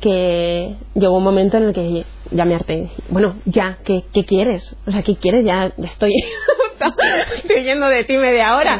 que 0.00 0.76
llegó 0.94 1.16
un 1.16 1.24
momento 1.24 1.56
en 1.56 1.64
el 1.64 1.74
que 1.74 2.04
ya 2.30 2.44
me 2.44 2.54
harté. 2.54 2.90
Bueno, 3.08 3.36
ya, 3.44 3.78
¿qué, 3.84 4.04
qué 4.12 4.24
quieres? 4.24 4.76
O 4.86 4.90
sea, 4.90 5.02
¿qué 5.02 5.16
quieres? 5.16 5.44
Ya, 5.44 5.72
ya 5.76 5.88
estoy, 5.88 6.12
estoy 7.34 7.64
yendo 7.64 7.88
de 7.88 8.04
ti 8.04 8.16
media 8.16 8.56
hora. 8.56 8.78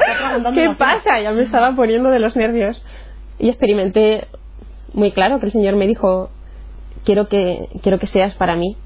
¿Qué 0.55 0.71
pasa? 0.79 1.21
Ya 1.21 1.33
me 1.33 1.43
estaba 1.43 1.75
poniendo 1.75 2.11
de 2.11 2.19
los 2.19 2.37
nervios. 2.37 2.83
Y 3.39 3.49
experimenté 3.49 4.27
muy 4.93 5.13
claro 5.13 5.41
que 5.41 5.47
el 5.47 5.53
Señor 5.53 5.77
me 5.77 5.87
dijo, 5.87 6.31
quiero 7.07 7.29
que, 7.29 7.69
quiero 7.83 7.99
que 7.99 8.07
seas 8.07 8.35
para 8.35 8.57
mí. 8.57 8.77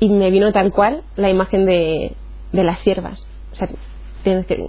Y 0.00 0.08
me 0.08 0.30
vino 0.30 0.52
tal 0.52 0.72
cual 0.72 1.02
la 1.14 1.30
imagen 1.30 1.66
de, 1.66 2.16
de 2.50 2.64
las 2.64 2.80
siervas. 2.80 3.24
O 3.52 3.54
sea, 3.54 3.68
tienes 4.24 4.46
que, 4.46 4.66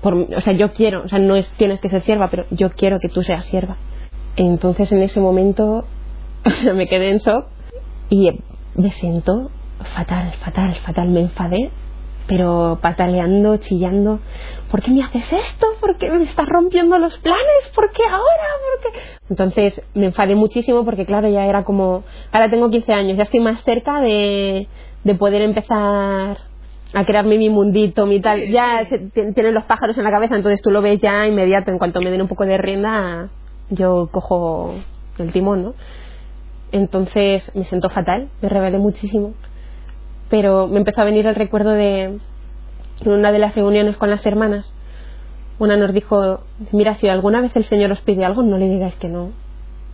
por, 0.00 0.14
o 0.14 0.40
sea, 0.40 0.52
yo 0.52 0.72
quiero, 0.72 1.02
o 1.02 1.08
sea, 1.08 1.18
no 1.18 1.34
es 1.34 1.48
tienes 1.56 1.80
que 1.80 1.88
ser 1.88 2.02
sierva, 2.02 2.28
pero 2.28 2.44
yo 2.50 2.70
quiero 2.70 3.00
que 3.00 3.08
tú 3.08 3.22
seas 3.22 3.46
sierva. 3.46 3.76
Entonces 4.36 4.92
en 4.92 5.02
ese 5.02 5.18
momento 5.18 5.86
me 6.74 6.86
quedé 6.86 7.10
en 7.10 7.18
shock 7.18 7.46
y 8.08 8.30
me 8.76 8.90
sentó 8.90 9.50
fatal, 9.94 10.32
fatal, 10.34 10.74
fatal. 10.76 11.08
Me 11.08 11.20
enfadé, 11.20 11.70
pero 12.30 12.78
pataleando, 12.80 13.56
chillando. 13.56 14.20
¿Por 14.70 14.80
qué 14.80 14.92
me 14.92 15.02
haces 15.02 15.32
esto? 15.32 15.66
¿Por 15.80 15.98
qué 15.98 16.12
me 16.12 16.22
estás 16.22 16.46
rompiendo 16.46 16.96
los 16.96 17.18
planes? 17.18 17.72
¿Por 17.74 17.90
qué 17.90 18.04
ahora? 18.04 18.48
¿Por 18.82 18.92
qué? 18.92 18.98
Entonces 19.28 19.82
me 19.94 20.06
enfadé 20.06 20.36
muchísimo 20.36 20.84
porque, 20.84 21.04
claro, 21.04 21.28
ya 21.28 21.44
era 21.44 21.64
como. 21.64 22.04
Ahora 22.30 22.48
tengo 22.48 22.70
15 22.70 22.92
años, 22.92 23.16
ya 23.16 23.24
estoy 23.24 23.40
más 23.40 23.64
cerca 23.64 24.00
de, 24.00 24.68
de 25.02 25.14
poder 25.16 25.42
empezar 25.42 26.38
a 26.94 27.04
crearme 27.04 27.36
mi 27.36 27.50
mundito, 27.50 28.06
mi 28.06 28.20
tal. 28.20 28.48
Ya 28.48 28.86
se, 28.88 29.00
tienen 29.10 29.52
los 29.52 29.64
pájaros 29.64 29.98
en 29.98 30.04
la 30.04 30.12
cabeza, 30.12 30.36
entonces 30.36 30.62
tú 30.62 30.70
lo 30.70 30.82
ves 30.82 31.00
ya 31.00 31.26
inmediato. 31.26 31.72
En 31.72 31.78
cuanto 31.78 32.00
me 32.00 32.12
den 32.12 32.22
un 32.22 32.28
poco 32.28 32.46
de 32.46 32.58
rienda, 32.58 33.28
yo 33.70 34.08
cojo 34.12 34.76
el 35.18 35.32
timón, 35.32 35.64
¿no? 35.64 35.74
Entonces 36.70 37.42
me 37.56 37.64
sentó 37.64 37.90
fatal, 37.90 38.28
me 38.40 38.48
rebelé 38.48 38.78
muchísimo 38.78 39.34
pero 40.30 40.68
me 40.68 40.78
empezó 40.78 41.02
a 41.02 41.04
venir 41.04 41.26
el 41.26 41.34
recuerdo 41.34 41.70
de 41.72 42.18
una 43.04 43.32
de 43.32 43.38
las 43.38 43.54
reuniones 43.54 43.96
con 43.96 44.08
las 44.08 44.24
hermanas. 44.24 44.72
Una 45.58 45.76
nos 45.76 45.92
dijo, 45.92 46.40
mira, 46.72 46.94
si 46.94 47.08
alguna 47.08 47.40
vez 47.40 47.54
el 47.56 47.64
Señor 47.64 47.92
os 47.92 48.00
pide 48.00 48.24
algo, 48.24 48.42
no 48.42 48.56
le 48.56 48.68
digáis 48.68 48.94
que 48.94 49.08
no. 49.08 49.32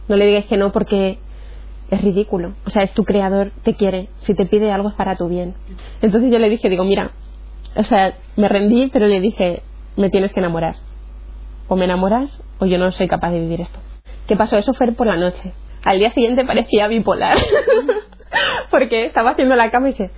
No 0.09 0.17
le 0.17 0.27
digáis 0.27 0.47
que 0.47 0.57
no 0.57 0.71
porque 0.71 1.19
es 1.91 2.03
ridículo. 2.03 2.55
O 2.67 2.71
sea, 2.71 2.83
es 2.83 2.93
tu 2.93 3.05
creador, 3.05 3.53
te 3.65 3.75
quiere. 3.75 4.09
Si 4.21 4.35
te 4.35 4.47
pide 4.47 4.71
algo 4.71 4.91
es 4.91 4.95
para 4.95 5.17
tu 5.17 5.29
bien. 5.29 5.55
Entonces 6.03 6.31
yo 6.31 6.39
le 6.39 6.51
dije, 6.51 6.69
digo, 6.69 6.85
mira, 6.85 7.13
o 7.75 7.83
sea, 7.85 8.15
me 8.37 8.49
rendí, 8.49 8.89
pero 8.93 9.07
le 9.07 9.21
dije, 9.21 9.63
me 9.97 10.11
tienes 10.11 10.33
que 10.33 10.41
enamorar. 10.41 10.77
O 11.69 11.77
me 11.77 11.87
enamoras 11.87 12.41
o 12.59 12.67
yo 12.67 12.79
no 12.79 12.93
soy 12.93 13.09
capaz 13.09 13.31
de 13.31 13.41
vivir 13.41 13.63
esto. 13.63 13.79
¿Qué 14.29 14.37
pasó? 14.37 14.57
Eso 14.57 14.73
fue 14.75 14.93
por 14.93 15.07
la 15.07 15.17
noche. 15.17 15.53
Al 15.85 15.99
día 15.99 16.13
siguiente 16.13 16.45
parecía 16.45 16.89
bipolar. 16.89 17.39
porque 18.71 19.07
estaba 19.07 19.31
haciendo 19.31 19.57
la 19.57 19.71
cama 19.71 19.89
y 19.89 19.93
dije, 19.93 20.11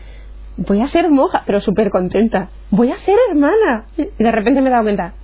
voy 0.56 0.80
a 0.80 0.88
ser 0.88 1.08
monja, 1.08 1.42
pero 1.46 1.60
súper 1.60 1.90
contenta, 1.90 2.48
voy 2.70 2.90
a 2.90 2.96
ser 2.98 3.16
hermana. 3.30 3.84
Y 3.96 4.22
de 4.22 4.32
repente 4.32 4.60
me 4.60 4.68
he 4.68 4.72
dado 4.72 4.84
cuenta, 4.84 5.14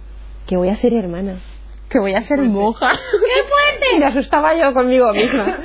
que 0.46 0.56
voy 0.56 0.68
a 0.68 0.76
ser 0.76 0.94
hermana, 0.94 1.40
que 1.88 1.98
voy 1.98 2.14
a 2.14 2.22
ser 2.22 2.40
monja. 2.42 2.92
¡Qué 3.10 3.48
fuerte! 3.48 3.96
Y 3.96 3.98
me 3.98 4.06
asustaba 4.06 4.54
yo 4.54 4.72
conmigo 4.72 5.12
misma. 5.12 5.58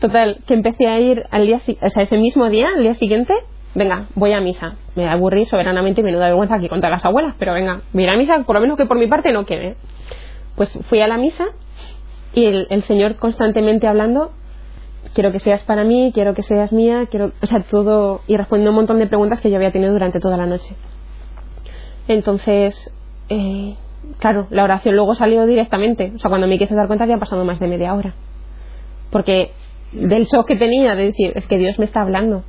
Total, 0.00 0.38
que 0.46 0.54
empecé 0.54 0.88
a 0.88 0.98
ir 0.98 1.24
al 1.30 1.46
día, 1.46 1.60
o 1.80 1.88
sea, 1.88 2.02
ese 2.02 2.16
mismo 2.16 2.48
día, 2.48 2.68
al 2.74 2.82
día 2.82 2.94
siguiente, 2.94 3.32
venga, 3.74 4.06
voy 4.14 4.32
a 4.32 4.40
misa. 4.40 4.74
Me 4.96 5.08
aburrí 5.08 5.46
soberanamente 5.46 6.00
y 6.00 6.04
menuda 6.04 6.26
vergüenza 6.26 6.56
aquí 6.56 6.68
contra 6.68 6.90
las 6.90 7.04
abuelas, 7.04 7.34
pero 7.38 7.52
venga, 7.52 7.82
voy 7.92 8.02
a 8.02 8.06
ir 8.06 8.10
a 8.10 8.16
misa, 8.16 8.42
por 8.44 8.56
lo 8.56 8.60
menos 8.60 8.76
que 8.76 8.86
por 8.86 8.98
mi 8.98 9.06
parte 9.06 9.32
no 9.32 9.46
quede. 9.46 9.76
Pues 10.56 10.76
fui 10.88 11.00
a 11.00 11.08
la 11.08 11.18
misa 11.18 11.46
y 12.34 12.46
el 12.46 12.82
Señor 12.84 13.16
constantemente 13.16 13.86
hablando 13.86 14.32
quiero 15.14 15.32
que 15.32 15.38
seas 15.38 15.62
para 15.62 15.84
mí, 15.84 16.10
quiero 16.14 16.34
que 16.34 16.42
seas 16.42 16.72
mía, 16.72 17.06
quiero, 17.10 17.32
o 17.40 17.46
sea, 17.46 17.62
todo, 17.62 18.20
y 18.26 18.36
respondiendo 18.36 18.70
un 18.70 18.76
montón 18.76 18.98
de 18.98 19.06
preguntas 19.06 19.40
que 19.40 19.50
yo 19.50 19.56
había 19.56 19.72
tenido 19.72 19.92
durante 19.92 20.20
toda 20.20 20.36
la 20.36 20.46
noche. 20.46 20.74
Entonces, 22.08 22.90
eh, 23.28 23.76
claro, 24.18 24.46
la 24.50 24.64
oración 24.64 24.96
luego 24.96 25.14
salió 25.14 25.46
directamente, 25.46 26.12
o 26.14 26.18
sea, 26.18 26.28
cuando 26.28 26.48
me 26.48 26.58
quise 26.58 26.74
dar 26.74 26.86
cuenta 26.86 27.04
había 27.04 27.18
pasado 27.18 27.44
más 27.44 27.60
de 27.60 27.68
media 27.68 27.94
hora. 27.94 28.14
Porque 29.10 29.52
del 29.92 30.24
shock 30.24 30.46
que 30.46 30.56
tenía 30.56 30.94
de 30.94 31.04
decir, 31.04 31.32
es 31.34 31.46
que 31.46 31.58
Dios 31.58 31.78
me 31.78 31.84
está 31.84 32.00
hablando. 32.00 32.44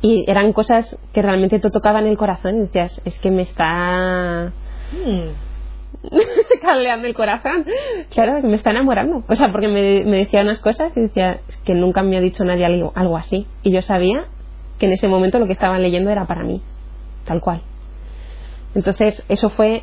Y 0.00 0.24
eran 0.28 0.52
cosas 0.52 0.96
que 1.12 1.22
realmente 1.22 1.58
te 1.58 1.70
tocaban 1.70 2.06
el 2.06 2.16
corazón 2.16 2.56
y 2.56 2.60
decías, 2.62 3.00
es 3.04 3.18
que 3.18 3.30
me 3.30 3.42
está... 3.42 4.52
Hmm. 4.92 5.48
caldeando 6.62 7.06
el 7.06 7.14
corazón. 7.14 7.64
Claro, 8.10 8.40
que 8.40 8.48
me 8.48 8.56
está 8.56 8.70
enamorando. 8.70 9.24
O 9.28 9.36
sea, 9.36 9.50
porque 9.50 9.68
me, 9.68 10.04
decía 10.04 10.42
unas 10.42 10.60
cosas 10.60 10.92
y 10.96 11.00
decía 11.02 11.40
que 11.68 11.74
nunca 11.74 12.02
me 12.02 12.16
ha 12.16 12.20
dicho 12.22 12.44
nadie 12.44 12.64
algo, 12.64 12.92
algo 12.94 13.18
así. 13.18 13.46
Y 13.62 13.70
yo 13.72 13.82
sabía 13.82 14.24
que 14.78 14.86
en 14.86 14.92
ese 14.92 15.06
momento 15.06 15.38
lo 15.38 15.44
que 15.44 15.52
estaban 15.52 15.82
leyendo 15.82 16.08
era 16.08 16.26
para 16.26 16.42
mí, 16.42 16.62
tal 17.26 17.42
cual. 17.42 17.60
Entonces, 18.74 19.22
eso 19.28 19.50
fue 19.50 19.82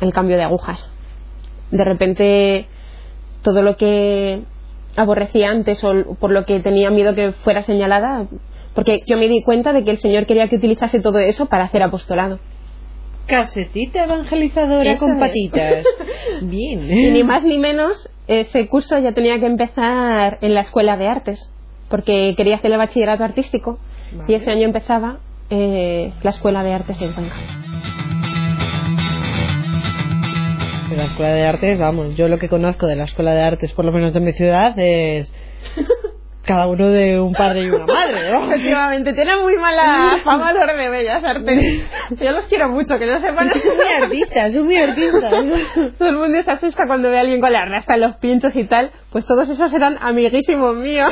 el 0.00 0.10
cambio 0.14 0.38
de 0.38 0.44
agujas. 0.44 0.82
De 1.70 1.84
repente, 1.84 2.66
todo 3.42 3.60
lo 3.60 3.76
que 3.76 4.40
aborrecía 4.96 5.50
antes 5.50 5.84
o 5.84 6.14
por 6.14 6.30
lo 6.30 6.46
que 6.46 6.60
tenía 6.60 6.90
miedo 6.90 7.14
que 7.14 7.32
fuera 7.32 7.62
señalada, 7.62 8.26
porque 8.74 9.02
yo 9.06 9.18
me 9.18 9.28
di 9.28 9.42
cuenta 9.42 9.74
de 9.74 9.84
que 9.84 9.90
el 9.90 10.00
Señor 10.00 10.24
quería 10.24 10.48
que 10.48 10.56
utilizase 10.56 11.00
todo 11.00 11.18
eso 11.18 11.44
para 11.44 11.64
hacer 11.64 11.82
apostolado. 11.82 12.38
Casetita 13.28 14.04
evangelizadora 14.04 14.96
con 14.96 15.18
patitas. 15.18 15.84
Bien. 16.42 16.90
Y 16.90 17.10
ni 17.10 17.22
más 17.22 17.44
ni 17.44 17.58
menos, 17.58 18.08
ese 18.26 18.66
curso 18.68 18.98
ya 18.98 19.12
tenía 19.12 19.38
que 19.38 19.46
empezar 19.46 20.38
en 20.40 20.54
la 20.54 20.62
escuela 20.62 20.96
de 20.96 21.08
artes, 21.08 21.52
porque 21.88 22.34
quería 22.36 22.56
hacer 22.56 22.72
el 22.72 22.78
bachillerato 22.78 23.24
artístico 23.24 23.78
y 24.26 24.34
ese 24.34 24.50
año 24.50 24.64
empezaba 24.64 25.18
eh, 25.50 26.12
la 26.22 26.30
escuela 26.30 26.62
de 26.62 26.72
artes 26.72 27.00
en 27.00 27.12
Cuenca. 27.12 27.36
La 30.96 31.04
escuela 31.04 31.34
de 31.34 31.46
artes, 31.46 31.78
vamos, 31.78 32.16
yo 32.16 32.28
lo 32.28 32.38
que 32.38 32.48
conozco 32.48 32.86
de 32.86 32.96
la 32.96 33.04
escuela 33.04 33.32
de 33.32 33.42
artes, 33.42 33.72
por 33.72 33.84
lo 33.84 33.92
menos 33.92 34.14
de 34.14 34.20
mi 34.20 34.32
ciudad, 34.32 34.76
es 34.78 35.32
cada 36.48 36.66
uno 36.66 36.88
de 36.88 37.20
un 37.20 37.34
padre 37.34 37.64
y 37.64 37.68
una 37.68 37.84
madre, 37.84 38.30
¿no? 38.30 38.46
Efectivamente, 38.50 39.12
tienen 39.12 39.42
muy 39.42 39.56
mala 39.58 40.18
fama 40.24 40.54
los 40.54 40.66
de 40.66 40.88
Bellas 40.88 41.22
Artes. 41.22 41.84
Yo 42.22 42.32
los 42.32 42.46
quiero 42.46 42.70
mucho, 42.70 42.98
que 42.98 43.04
no 43.04 43.20
sepan. 43.20 43.52
Son 43.52 43.76
muy 43.76 43.86
artistas, 44.02 44.54
son 44.54 44.64
muy 44.64 44.78
artistas. 44.78 45.30
Todo 45.98 46.08
el 46.08 46.16
mundo 46.16 46.42
se 46.42 46.50
asusta 46.50 46.86
cuando 46.86 47.10
ve 47.10 47.18
a 47.18 47.20
alguien 47.20 47.42
con 47.42 47.52
la 47.52 47.66
rasta 47.66 47.96
en 47.96 48.00
los 48.00 48.16
pinchos 48.16 48.56
y 48.56 48.64
tal. 48.64 48.90
Pues 49.12 49.26
todos 49.26 49.48
esos 49.48 49.72
eran 49.72 49.98
amiguísimos 50.00 50.76
míos. 50.76 51.10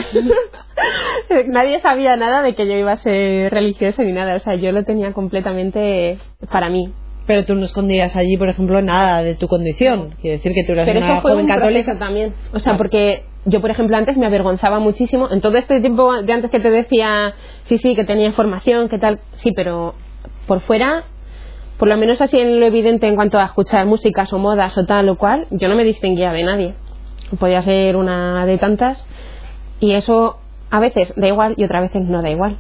Nadie 1.49 1.81
sabía 1.81 2.17
nada 2.17 2.43
de 2.43 2.55
que 2.55 2.67
yo 2.67 2.75
iba 2.75 2.93
a 2.93 2.97
ser 2.99 3.51
religiosa 3.51 4.03
ni 4.03 4.13
nada. 4.13 4.37
O 4.37 4.39
sea, 4.39 4.55
yo 4.55 4.73
lo 4.73 4.85
tenía 4.85 5.13
completamente 5.13 6.19
para 6.51 6.69
mí. 6.69 6.93
Pero 7.27 7.45
tú 7.45 7.55
no 7.55 7.65
escondías 7.65 8.15
allí, 8.17 8.37
por 8.37 8.49
ejemplo, 8.49 8.81
nada 8.83 9.23
de 9.23 9.35
tu 9.35 9.49
condición. 9.49 10.15
Quiere 10.21 10.37
decir 10.37 10.53
que 10.53 10.65
tú 10.65 10.73
eras 10.73 10.87
Pero 10.87 11.01
una 11.01 11.09
eso 11.13 11.21
fue 11.21 11.33
joven 11.33 11.47
un 11.47 11.51
católica. 11.51 11.99
también. 11.99 12.35
O 12.53 12.61
sea, 12.61 12.77
porque 12.77 13.25
yo, 13.45 13.61
por 13.61 13.71
ejemplo, 13.71 13.97
antes 13.97 14.17
me 14.17 14.27
avergonzaba 14.27 14.79
muchísimo. 14.79 15.29
En 15.31 15.41
todo 15.41 15.59
este 15.59 15.81
tiempo 15.81 16.23
de 16.23 16.33
antes 16.33 16.51
que 16.51 16.61
te 16.61 16.71
decía, 16.71 17.35
sí, 17.65 17.79
sí, 17.79 17.97
que 17.97 18.05
tenía 18.05 18.27
información, 18.27 18.89
que 18.89 18.99
tal, 18.99 19.19
sí, 19.37 19.51
pero 19.55 19.95
por 20.47 20.61
fuera, 20.61 21.05
por 21.79 21.89
lo 21.89 21.97
menos 21.97 22.21
así 22.21 22.39
en 22.39 22.61
lo 22.61 22.67
evidente 22.67 23.09
en 23.09 23.17
cuanto 23.17 23.39
a 23.39 23.47
escuchar 23.47 23.87
músicas 23.87 24.33
o 24.33 24.39
modas 24.39 24.79
o 24.79 24.87
tal 24.87 25.09
o 25.09 25.17
cual, 25.17 25.47
yo 25.51 25.69
no 25.69 25.75
me 25.75 25.85
distinguía 25.85 26.31
de 26.31 26.45
nadie. 26.45 26.75
Podía 27.41 27.61
ser 27.63 27.97
una 27.97 28.47
de 28.47 28.57
tantas. 28.59 29.05
Y 29.81 29.93
eso 29.93 30.39
a 30.71 30.79
veces 30.79 31.13
da 31.17 31.27
igual 31.27 31.55
y 31.57 31.65
otras 31.65 31.83
veces 31.83 32.09
no 32.09 32.23
da 32.23 32.31
igual. 32.31 32.59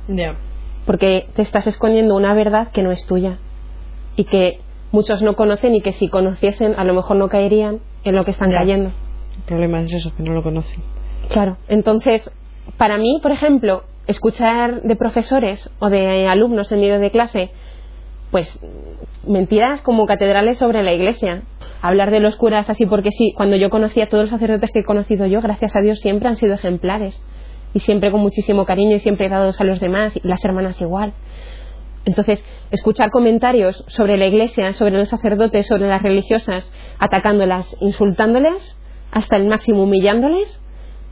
Porque 0.86 1.28
te 1.36 1.42
estás 1.42 1.66
escondiendo 1.68 2.16
una 2.16 2.34
verdad 2.34 2.68
que 2.72 2.82
no 2.82 2.90
es 2.90 3.06
tuya 3.06 3.38
y 4.16 4.24
que 4.24 4.60
muchos 4.92 5.22
no 5.22 5.34
conocen 5.36 5.74
y 5.74 5.80
que 5.80 5.92
si 5.92 6.08
conociesen 6.08 6.74
a 6.76 6.84
lo 6.84 6.94
mejor 6.94 7.16
no 7.16 7.28
caerían 7.28 7.80
en 8.04 8.16
lo 8.16 8.24
que 8.24 8.30
están 8.30 8.50
cayendo. 8.50 8.90
El 9.36 9.42
problema 9.46 9.80
es 9.80 9.92
eso, 9.92 10.12
que 10.16 10.22
no 10.22 10.32
lo 10.32 10.42
conocen. 10.42 10.82
Claro, 11.28 11.58
entonces, 11.68 12.30
para 12.76 12.98
mí, 12.98 13.18
por 13.22 13.32
ejemplo, 13.32 13.84
escuchar 14.06 14.82
de 14.82 14.96
profesores 14.96 15.68
o 15.78 15.90
de 15.90 16.26
alumnos 16.26 16.70
en 16.72 16.80
medio 16.80 16.98
de 16.98 17.10
clase, 17.10 17.50
pues 18.30 18.58
mentiras 19.26 19.80
como 19.82 20.06
catedrales 20.06 20.58
sobre 20.58 20.82
la 20.82 20.92
iglesia. 20.92 21.42
Hablar 21.82 22.10
de 22.10 22.20
los 22.20 22.36
curas 22.36 22.70
así 22.70 22.86
porque 22.86 23.10
sí, 23.10 23.32
cuando 23.36 23.56
yo 23.56 23.70
conocía 23.70 24.04
a 24.04 24.08
todos 24.08 24.24
los 24.24 24.30
sacerdotes 24.30 24.70
que 24.72 24.80
he 24.80 24.84
conocido 24.84 25.26
yo, 25.26 25.40
gracias 25.40 25.76
a 25.76 25.80
Dios, 25.80 26.00
siempre 26.00 26.28
han 26.28 26.36
sido 26.36 26.54
ejemplares. 26.54 27.20
Y 27.74 27.80
siempre 27.80 28.10
con 28.10 28.20
muchísimo 28.20 28.64
cariño 28.64 28.96
y 28.96 29.00
siempre 29.00 29.28
dados 29.28 29.60
a 29.60 29.64
los 29.64 29.80
demás, 29.80 30.16
y 30.16 30.26
las 30.26 30.44
hermanas 30.44 30.80
igual. 30.80 31.12
Entonces, 32.06 32.42
escuchar 32.70 33.10
comentarios 33.10 33.84
sobre 33.88 34.16
la 34.16 34.26
iglesia, 34.26 34.72
sobre 34.74 34.96
los 34.96 35.08
sacerdotes, 35.08 35.66
sobre 35.66 35.88
las 35.88 36.02
religiosas, 36.02 36.64
atacándolas, 36.98 37.66
insultándoles, 37.80 38.76
hasta 39.10 39.36
el 39.36 39.46
máximo 39.48 39.82
humillándoles, 39.82 40.60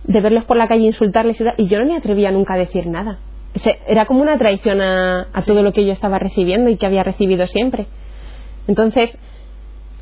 de 0.05 0.21
verlos 0.21 0.45
por 0.45 0.57
la 0.57 0.69
calle 0.69 0.87
insultarles 0.87 1.37
y 1.57 1.67
yo 1.67 1.79
no 1.81 1.87
me 1.87 1.97
atrevía 1.97 2.31
nunca 2.31 2.55
a 2.55 2.59
decir 2.59 2.87
nada. 2.87 3.19
Era 3.89 4.07
como 4.07 4.23
una 4.23 4.39
traición 4.39 4.81
a, 4.81 5.27
todo 5.45 5.63
lo 5.63 5.73
que 5.73 5.85
yo 5.85 5.93
estaba 5.93 6.19
recibiendo 6.19 6.71
y 6.71 6.77
que 6.77 6.87
había 6.87 7.03
recibido 7.03 7.47
siempre. 7.49 7.87
Entonces, 8.69 9.17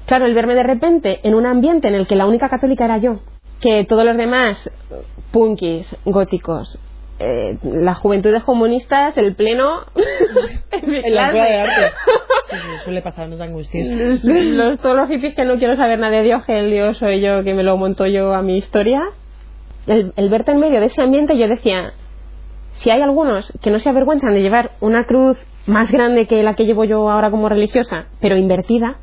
claro, 0.07 0.27
el 0.27 0.35
verme 0.35 0.55
de 0.55 0.63
repente 0.63 1.21
en 1.23 1.35
un 1.35 1.47
ambiente 1.47 1.89
en 1.89 1.95
el 1.95 2.07
que 2.07 2.17
la 2.17 2.27
única 2.27 2.51
católica 2.51 2.85
era 2.85 2.99
yo, 2.99 3.21
que 3.61 3.87
todos 3.89 4.05
los 4.05 4.17
demás, 4.17 4.71
punkis, 5.31 5.87
góticos, 6.05 6.79
eh, 7.25 7.59
las 7.63 7.99
juventudes 7.99 8.43
comunistas, 8.43 9.17
el 9.17 9.35
pleno. 9.35 9.85
en 10.71 11.15
la 11.15 11.27
escuela 11.27 11.49
de 11.49 11.61
arte. 11.61 11.97
Sí, 12.51 12.59
suele 12.85 13.01
pasar, 13.01 13.31
no 13.31 13.39
te 13.39 13.45
angusties. 13.45 14.23
Los, 14.23 14.79
todos 14.81 14.95
los 14.95 15.09
hippies 15.09 15.35
que 15.35 15.47
no 15.47 15.57
quiero 15.57 15.75
saber 15.75 15.99
nada 15.99 16.19
de 16.19 16.23
Dios, 16.23 16.45
que 16.45 16.59
el 16.59 16.71
Dios 16.71 16.99
soy 16.99 17.23
yo, 17.23 17.43
que 17.45 17.55
me 17.55 17.63
lo 17.63 17.79
monto 17.79 18.07
yo 18.07 18.35
a 18.35 18.43
mi 18.43 18.59
historia. 18.59 19.01
El, 19.87 20.13
el 20.17 20.29
verte 20.29 20.53
en 20.53 20.61
medio 20.61 20.79
de 20.81 20.87
ese 20.87 21.01
ambiente, 21.01 21.39
yo 21.39 21.49
decía: 21.49 21.95
si 22.73 22.91
hay 22.91 23.01
algunos 23.01 23.51
que 23.63 23.71
no 23.71 23.81
se 23.81 23.89
avergüenzan 23.89 24.35
de 24.35 24.43
llevar 24.43 24.73
una 24.81 25.05
cruz 25.05 25.39
más 25.65 25.91
grande 25.91 26.27
que 26.27 26.43
la 26.43 26.55
que 26.55 26.67
llevo 26.67 26.85
yo 26.85 27.11
ahora 27.11 27.31
como 27.31 27.49
religiosa, 27.49 28.09
pero 28.21 28.37
invertida, 28.37 28.99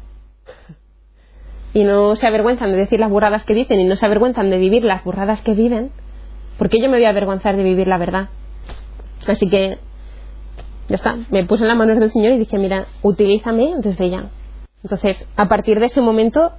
y 1.74 1.84
no 1.84 2.16
se 2.16 2.28
avergüenzan 2.28 2.72
de 2.72 2.78
decir 2.78 3.00
las 3.00 3.10
burradas 3.10 3.46
que 3.46 3.54
dicen 3.54 3.80
y 3.80 3.84
no 3.84 3.96
se 3.96 4.06
avergüenzan 4.06 4.50
de 4.50 4.58
vivir 4.58 4.84
las 4.84 5.04
burradas 5.04 5.42
que 5.42 5.54
viven, 5.54 5.92
porque 6.60 6.80
yo 6.80 6.90
me 6.90 6.98
voy 6.98 7.06
a 7.06 7.10
avergonzar 7.10 7.56
de 7.56 7.64
vivir 7.64 7.88
la 7.88 7.98
verdad. 7.98 8.28
Así 9.26 9.50
que 9.50 9.80
ya 10.90 10.96
está. 10.96 11.18
Me 11.32 11.46
puse 11.46 11.64
en 11.64 11.70
las 11.70 11.78
manos 11.78 11.98
del 11.98 12.12
Señor 12.12 12.34
y 12.34 12.40
dije, 12.40 12.58
mira, 12.60 12.86
utilízame 13.02 13.76
desde 13.78 14.10
ya. 14.10 14.30
Entonces, 14.84 15.26
a 15.38 15.48
partir 15.48 15.80
de 15.80 15.88
ese 15.88 16.02
momento, 16.02 16.52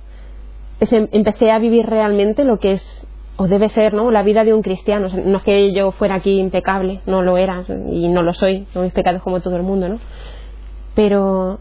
empecé 0.80 1.52
a 1.52 1.58
vivir 1.58 1.86
realmente 1.86 2.44
lo 2.44 2.58
que 2.58 2.72
es, 2.72 3.06
o 3.36 3.46
debe 3.46 3.68
ser, 3.68 3.92
¿no? 3.92 4.10
La 4.10 4.22
vida 4.22 4.42
de 4.44 4.54
un 4.54 4.62
cristiano. 4.62 5.08
no 5.08 5.38
es 5.38 5.44
que 5.44 5.72
yo 5.72 5.92
fuera 5.92 6.16
aquí 6.16 6.38
impecable, 6.38 7.00
no 7.06 7.22
lo 7.22 7.36
era, 7.36 7.64
y 7.90 8.08
no 8.08 8.22
lo 8.22 8.32
soy, 8.32 8.66
no 8.74 8.82
mis 8.82 8.92
pecados 8.92 9.22
como 9.22 9.40
todo 9.40 9.56
el 9.56 9.62
mundo, 9.62 9.88
¿no? 9.88 9.98
Pero, 10.94 11.60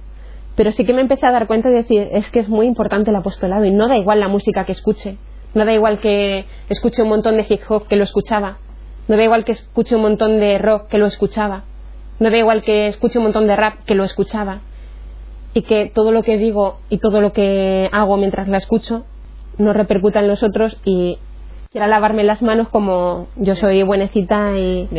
pero 0.56 0.72
sí 0.72 0.86
que 0.86 0.94
me 0.94 1.02
empecé 1.02 1.26
a 1.26 1.32
dar 1.32 1.48
cuenta 1.48 1.70
de 1.70 1.76
decir, 1.76 2.08
es 2.12 2.30
que 2.32 2.40
es 2.40 2.50
muy 2.50 2.68
importante 2.68 3.10
el 3.10 3.16
apostolado, 3.16 3.66
y 3.66 3.72
no 3.72 3.88
da 3.88 3.98
igual 3.98 4.20
la 4.20 4.28
música 4.28 4.66
que 4.66 4.72
escuche, 4.74 5.18
no 5.54 5.66
da 5.66 5.74
igual 5.74 6.00
que 6.00 6.46
escuche 6.70 7.02
un 7.02 7.10
montón 7.10 7.38
de 7.38 7.46
hip 7.50 7.62
hop 7.70 7.88
que 7.88 7.96
lo 7.96 8.04
escuchaba, 8.04 8.58
no 9.08 9.18
da 9.18 9.24
igual 9.24 9.44
que 9.46 9.54
escuche 9.54 9.96
un 9.96 10.02
montón 10.02 10.40
de 10.40 10.58
rock 10.58 10.88
que 10.88 10.98
lo 10.98 11.06
escuchaba, 11.06 11.64
no 12.20 12.30
da 12.30 12.38
igual 12.38 12.62
que 12.62 12.88
escuche 12.88 13.18
un 13.18 13.26
montón 13.26 13.48
de 13.48 13.56
rap 13.56 13.84
que 13.86 13.96
lo 13.96 14.04
escuchaba, 14.04 14.62
y 15.54 15.64
que 15.64 15.92
todo 15.94 16.12
lo 16.12 16.22
que 16.24 16.38
digo 16.38 16.80
y 16.90 17.00
todo 17.00 17.22
lo 17.22 17.34
que 17.34 17.90
hago 17.92 18.18
mientras 18.18 18.48
la 18.48 18.58
escucho 18.58 19.06
no 19.58 19.74
repercuta 19.74 20.20
en 20.20 20.28
los 20.28 20.44
otros 20.44 20.80
y 20.86 21.18
quiera 21.72 21.88
lavarme 21.88 22.24
las 22.24 22.42
manos 22.42 22.70
como 22.70 23.28
yo 23.36 23.56
soy 23.56 23.84
buenecita 23.84 24.58
y 24.58 24.90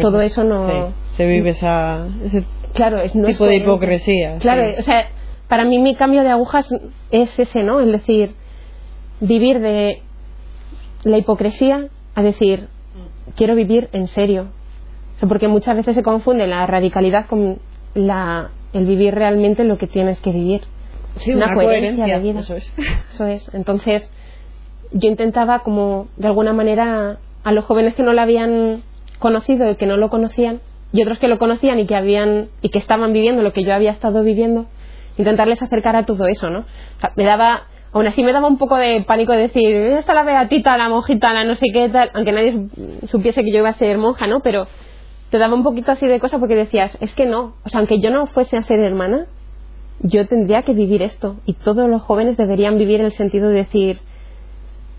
todo 0.00 0.20
eso 0.20 0.44
no 0.44 0.92
se 1.16 1.26
vive 1.26 1.50
esa, 1.50 2.06
ese 2.24 2.44
claro, 2.74 3.00
es, 3.00 3.12
tipo 3.12 3.46
de 3.46 3.56
hipocresía. 3.56 4.38
Claro, 4.38 4.62
o 4.78 4.82
sea, 4.82 5.08
para 5.48 5.64
mí 5.64 5.78
mi 5.78 5.94
cambio 5.94 6.22
de 6.22 6.30
agujas 6.30 6.68
es 7.10 7.38
ese, 7.38 7.62
¿no? 7.62 7.80
Es 7.80 7.90
decir, 7.90 8.34
vivir 9.20 9.60
de 9.60 10.02
la 11.04 11.18
hipocresía 11.18 11.88
a 12.14 12.22
decir, 12.22 12.68
quiero 13.36 13.54
vivir 13.54 13.88
en 13.92 14.08
serio. 14.08 14.48
porque 15.28 15.48
muchas 15.48 15.76
veces 15.76 15.94
se 15.94 16.02
confunde 16.02 16.46
la 16.46 16.66
radicalidad 16.66 17.26
con 17.26 17.58
la 17.94 18.50
el 18.72 18.86
vivir 18.86 19.14
realmente 19.14 19.64
lo 19.64 19.78
que 19.78 19.86
tienes 19.86 20.20
que 20.20 20.30
vivir. 20.30 20.62
Sí, 21.16 21.32
una, 21.32 21.54
coherencia, 21.54 22.04
de 22.04 22.18
vida. 22.18 22.40
Eso 22.40 22.56
es. 22.56 22.74
Eso 23.14 23.24
es. 23.26 23.50
Entonces, 23.54 24.10
yo 24.92 25.08
intentaba 25.08 25.60
como, 25.60 26.08
de 26.16 26.26
alguna 26.26 26.52
manera, 26.52 27.18
a 27.42 27.52
los 27.52 27.64
jóvenes 27.64 27.94
que 27.94 28.02
no 28.02 28.12
lo 28.12 28.20
habían 28.20 28.82
conocido 29.18 29.70
y 29.70 29.76
que 29.76 29.86
no 29.86 29.96
lo 29.96 30.10
conocían, 30.10 30.60
y 30.92 31.02
otros 31.02 31.18
que 31.18 31.28
lo 31.28 31.38
conocían 31.38 31.78
y 31.78 31.86
que 31.86 31.96
habían 31.96 32.48
y 32.62 32.68
que 32.68 32.78
estaban 32.78 33.12
viviendo 33.12 33.42
lo 33.42 33.52
que 33.52 33.64
yo 33.64 33.74
había 33.74 33.92
estado 33.92 34.22
viviendo, 34.22 34.66
intentarles 35.16 35.62
acercar 35.62 35.96
a 35.96 36.04
todo 36.04 36.26
eso, 36.26 36.50
¿no? 36.50 36.64
me 37.16 37.24
daba, 37.24 37.64
aún 37.96 38.06
así 38.06 38.22
me 38.22 38.32
daba 38.32 38.46
un 38.46 38.58
poco 38.58 38.76
de 38.76 39.02
pánico 39.06 39.32
de 39.32 39.48
decir, 39.48 39.74
esta 39.74 40.12
la 40.12 40.22
beatita, 40.22 40.76
la 40.76 40.90
monjita, 40.90 41.32
la 41.32 41.44
no 41.44 41.56
sé 41.56 41.66
qué 41.72 41.88
tal, 41.88 42.10
aunque 42.12 42.32
nadie 42.32 42.68
supiese 43.08 43.42
que 43.42 43.50
yo 43.50 43.60
iba 43.60 43.70
a 43.70 43.74
ser 43.74 43.96
monja, 43.96 44.26
¿no? 44.26 44.40
Pero 44.40 44.66
te 45.30 45.38
daba 45.38 45.54
un 45.54 45.62
poquito 45.62 45.92
así 45.92 46.06
de 46.06 46.20
cosa 46.20 46.38
porque 46.38 46.56
decías, 46.56 46.94
es 47.00 47.14
que 47.14 47.24
no, 47.24 47.54
o 47.64 47.68
sea, 47.70 47.80
aunque 47.80 47.98
yo 47.98 48.10
no 48.10 48.26
fuese 48.26 48.58
a 48.58 48.64
ser 48.64 48.80
hermana, 48.80 49.28
yo 50.00 50.26
tendría 50.26 50.60
que 50.62 50.74
vivir 50.74 51.00
esto 51.00 51.36
y 51.46 51.54
todos 51.54 51.88
los 51.88 52.02
jóvenes 52.02 52.36
deberían 52.36 52.76
vivir 52.76 53.00
el 53.00 53.12
sentido 53.12 53.48
de 53.48 53.54
decir, 53.54 53.98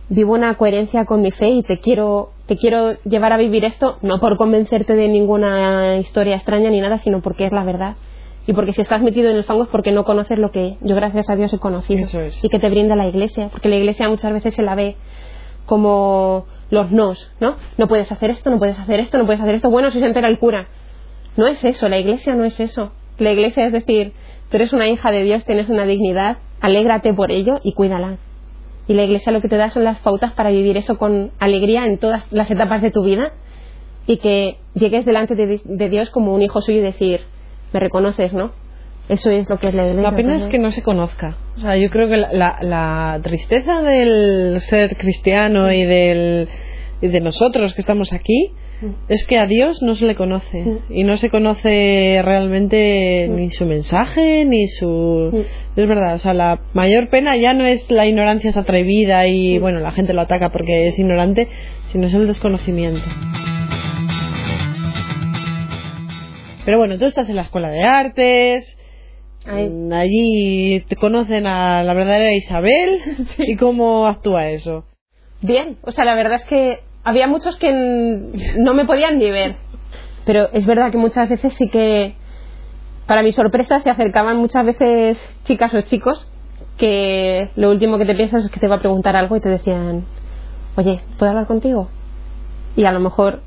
vivo 0.10 0.34
una 0.34 0.56
coherencia 0.56 1.06
con 1.06 1.22
mi 1.22 1.30
fe 1.30 1.50
y 1.50 1.62
te 1.62 1.80
quiero 1.80 2.32
te 2.48 2.58
quiero 2.58 2.94
llevar 3.04 3.32
a 3.34 3.38
vivir 3.38 3.66
esto 3.66 3.98
no 4.01 4.20
por 4.20 4.38
convencerte 4.38 4.96
de 4.96 5.08
ninguna 5.08 5.98
historia 5.98 6.38
extraña 6.38 6.72
ni 6.72 6.82
nada, 6.82 6.98
sino 6.98 7.22
porque 7.22 7.46
es 7.46 7.51
la 7.51 7.63
verdad. 7.63 7.96
Y 8.48 8.54
porque 8.54 8.72
si 8.72 8.82
estás 8.82 9.01
metido 9.01 9.30
en 9.30 9.36
el 9.36 9.44
fango 9.44 9.63
es 9.63 9.70
porque 9.70 9.92
no 9.92 10.06
conoces 10.06 10.39
lo 10.39 10.51
que 10.51 10.77
yo 10.82 10.96
gracias 10.96 11.30
a 11.30 11.36
Dios 11.36 11.51
he 11.54 11.60
conocido 11.60 12.08
y 12.41 12.48
que 12.48 12.60
te 12.60 12.69
brinda 12.69 12.95
la 12.95 13.06
iglesia, 13.06 13.50
porque 13.50 13.67
la 13.67 13.76
iglesia 13.76 14.08
muchas 14.08 14.32
veces 14.32 14.56
se 14.56 14.63
la 14.63 14.74
ve 14.74 14.95
como 15.65 16.45
los 16.69 16.89
nos, 16.91 17.30
¿no? 17.41 17.58
No 17.78 17.88
puedes 17.88 18.10
hacer 18.10 18.30
esto, 18.30 18.50
no 18.50 18.58
puedes 18.58 18.80
hacer 18.80 19.02
esto, 19.02 19.17
no 19.17 19.26
puedes 19.26 19.41
hacer 19.41 19.56
esto. 19.56 19.69
Bueno, 19.69 19.91
si 19.91 20.00
se 20.00 20.06
entera 20.06 20.30
el 20.30 20.39
cura. 20.39 20.69
No 21.36 21.45
es 21.45 21.62
eso, 21.65 21.89
la 21.89 21.98
iglesia 21.98 22.36
no 22.36 22.45
es 22.45 22.58
eso. 22.62 22.93
La 23.17 23.32
iglesia 23.32 23.65
es 23.65 23.74
decir, 23.74 24.13
tú 24.50 24.56
eres 24.56 24.71
una 24.71 24.88
hija 24.88 25.12
de 25.12 25.24
Dios, 25.24 25.43
tienes 25.43 25.67
una 25.67 25.86
dignidad, 25.86 26.38
alégrate 26.62 27.13
por 27.13 27.32
ello 27.32 27.60
y 27.63 27.74
cuídala. 27.74 28.17
Y 28.88 28.93
la 28.93 29.04
iglesia 29.04 29.34
lo 29.34 29.41
que 29.41 29.50
te 29.50 29.58
da 29.58 29.69
son 29.71 29.84
las 29.84 30.00
pautas 30.00 30.32
para 30.34 30.52
vivir 30.52 30.78
eso 30.78 30.98
con 30.98 31.32
alegría 31.39 31.86
en 31.86 31.98
todas 31.98 32.24
las 32.32 32.50
etapas 32.50 32.82
de 32.82 32.91
tu 32.91 33.04
vida 33.04 33.34
y 34.06 34.17
que 34.17 34.58
llegues 34.74 35.06
delante 35.06 35.36
de, 35.36 35.60
de 35.65 35.89
Dios 35.89 36.10
como 36.12 36.34
un 36.34 36.41
hijo 36.41 36.62
suyo 36.62 36.80
y 36.80 36.84
decir, 36.84 37.21
me 37.73 37.80
reconoces, 37.80 38.34
¿no? 38.34 38.51
Eso 39.10 39.30
es 39.30 39.49
lo 39.49 39.58
que 39.58 39.69
es 39.69 39.73
la 39.73 39.84
iglesia. 39.84 40.10
La 40.10 40.15
pena 40.15 40.36
es 40.36 40.47
que 40.47 40.60
no 40.60 40.71
se 40.71 40.84
conozca. 40.84 41.38
O 41.56 41.62
sea, 41.62 41.77
yo 41.77 41.89
creo 41.89 42.10
que 42.10 42.17
la, 42.17 42.58
la, 42.62 43.19
tristeza 43.23 43.82
del 43.82 44.60
ser 44.60 44.97
cristiano 44.97 45.71
y, 45.71 45.86
del, 45.86 46.49
y 47.01 47.08
de 47.08 47.21
nosotros 47.21 47.73
que 47.73 47.82
estamos 47.82 48.12
aquí 48.12 48.51
es 49.08 49.25
que 49.25 49.39
a 49.39 49.47
Dios 49.47 49.82
no 49.82 49.95
se 49.95 50.06
le 50.06 50.15
conoce. 50.15 50.63
Y 50.89 51.03
no 51.03 51.17
se 51.17 51.30
conoce 51.30 52.21
realmente 52.23 53.27
ni 53.30 53.49
su 53.49 53.65
mensaje, 53.65 54.45
ni 54.45 54.67
su. 54.67 55.45
Es 55.75 55.88
verdad, 55.88 56.15
o 56.15 56.19
sea, 56.19 56.34
la 56.34 56.60
mayor 56.73 57.10
pena 57.10 57.36
ya 57.38 57.53
no 57.53 57.65
es 57.65 57.89
la 57.89 58.06
ignorancia 58.06 58.49
es 58.49 58.58
atrevida 58.58 59.25
y, 59.27 59.58
bueno, 59.58 59.80
la 59.80 59.91
gente 59.91 60.13
lo 60.13 60.21
ataca 60.21 60.51
porque 60.51 60.88
es 60.88 60.99
ignorante, 60.99 61.47
sino 61.88 62.06
es 62.08 62.13
el 62.13 62.27
desconocimiento. 62.27 63.08
Pero 66.67 66.80
bueno, 66.80 66.99
tú 66.99 67.06
estás 67.06 67.30
en 67.30 67.38
la 67.38 67.43
escuela 67.43 67.69
de 67.69 67.82
artes, 67.82 68.77
allí 69.45 70.82
te 70.82 70.97
conocen 70.97 71.47
a 71.47 71.82
la 71.82 71.93
verdadera 71.93 72.34
Isabel 72.34 72.99
y 73.38 73.56
cómo 73.56 74.06
actúa 74.06 74.49
eso. 74.49 74.84
Bien, 75.41 75.77
o 75.84 75.93
sea, 75.93 76.03
la 76.03 76.13
verdad 76.13 76.41
es 76.41 76.43
que 76.43 76.82
había 77.06 77.25
muchos 77.25 77.56
que 77.56 77.71
no 77.71 78.73
me 78.73 78.84
podían 78.84 79.17
ni 79.17 79.32
ver, 79.32 79.56
pero 80.25 80.49
es 80.51 80.65
verdad 80.65 80.91
que 80.91 80.97
muchas 80.97 81.30
veces 81.30 81.53
sí 81.53 81.69
que, 81.69 82.15
para 83.06 83.23
mi 83.23 83.32
sorpresa, 83.32 83.82
se 83.82 83.89
acercaban 83.89 84.36
muchas 84.36 84.65
veces 84.65 85.17
chicas 85.45 85.73
o 85.73 85.84
chicos 85.84 86.30
que 86.77 87.49
lo 87.56 87.71
último 87.71 87.97
que 87.97 88.06
te 88.06 88.13
piensas 88.13 88.43
es 88.43 88.51
que 88.51 88.60
te 88.60 88.67
va 88.67 88.75
a 88.75 88.80
preguntar 88.82 89.15
algo 89.15 89.38
y 89.38 89.39
te 89.39 89.47
decían, 89.47 90.06
oye, 90.75 90.99
¿puedo 91.17 91.30
hablar 91.30 91.47
contigo? 91.47 91.88
Y 92.75 92.84
a 92.84 92.91
lo 92.91 92.99
mejor 92.99 93.41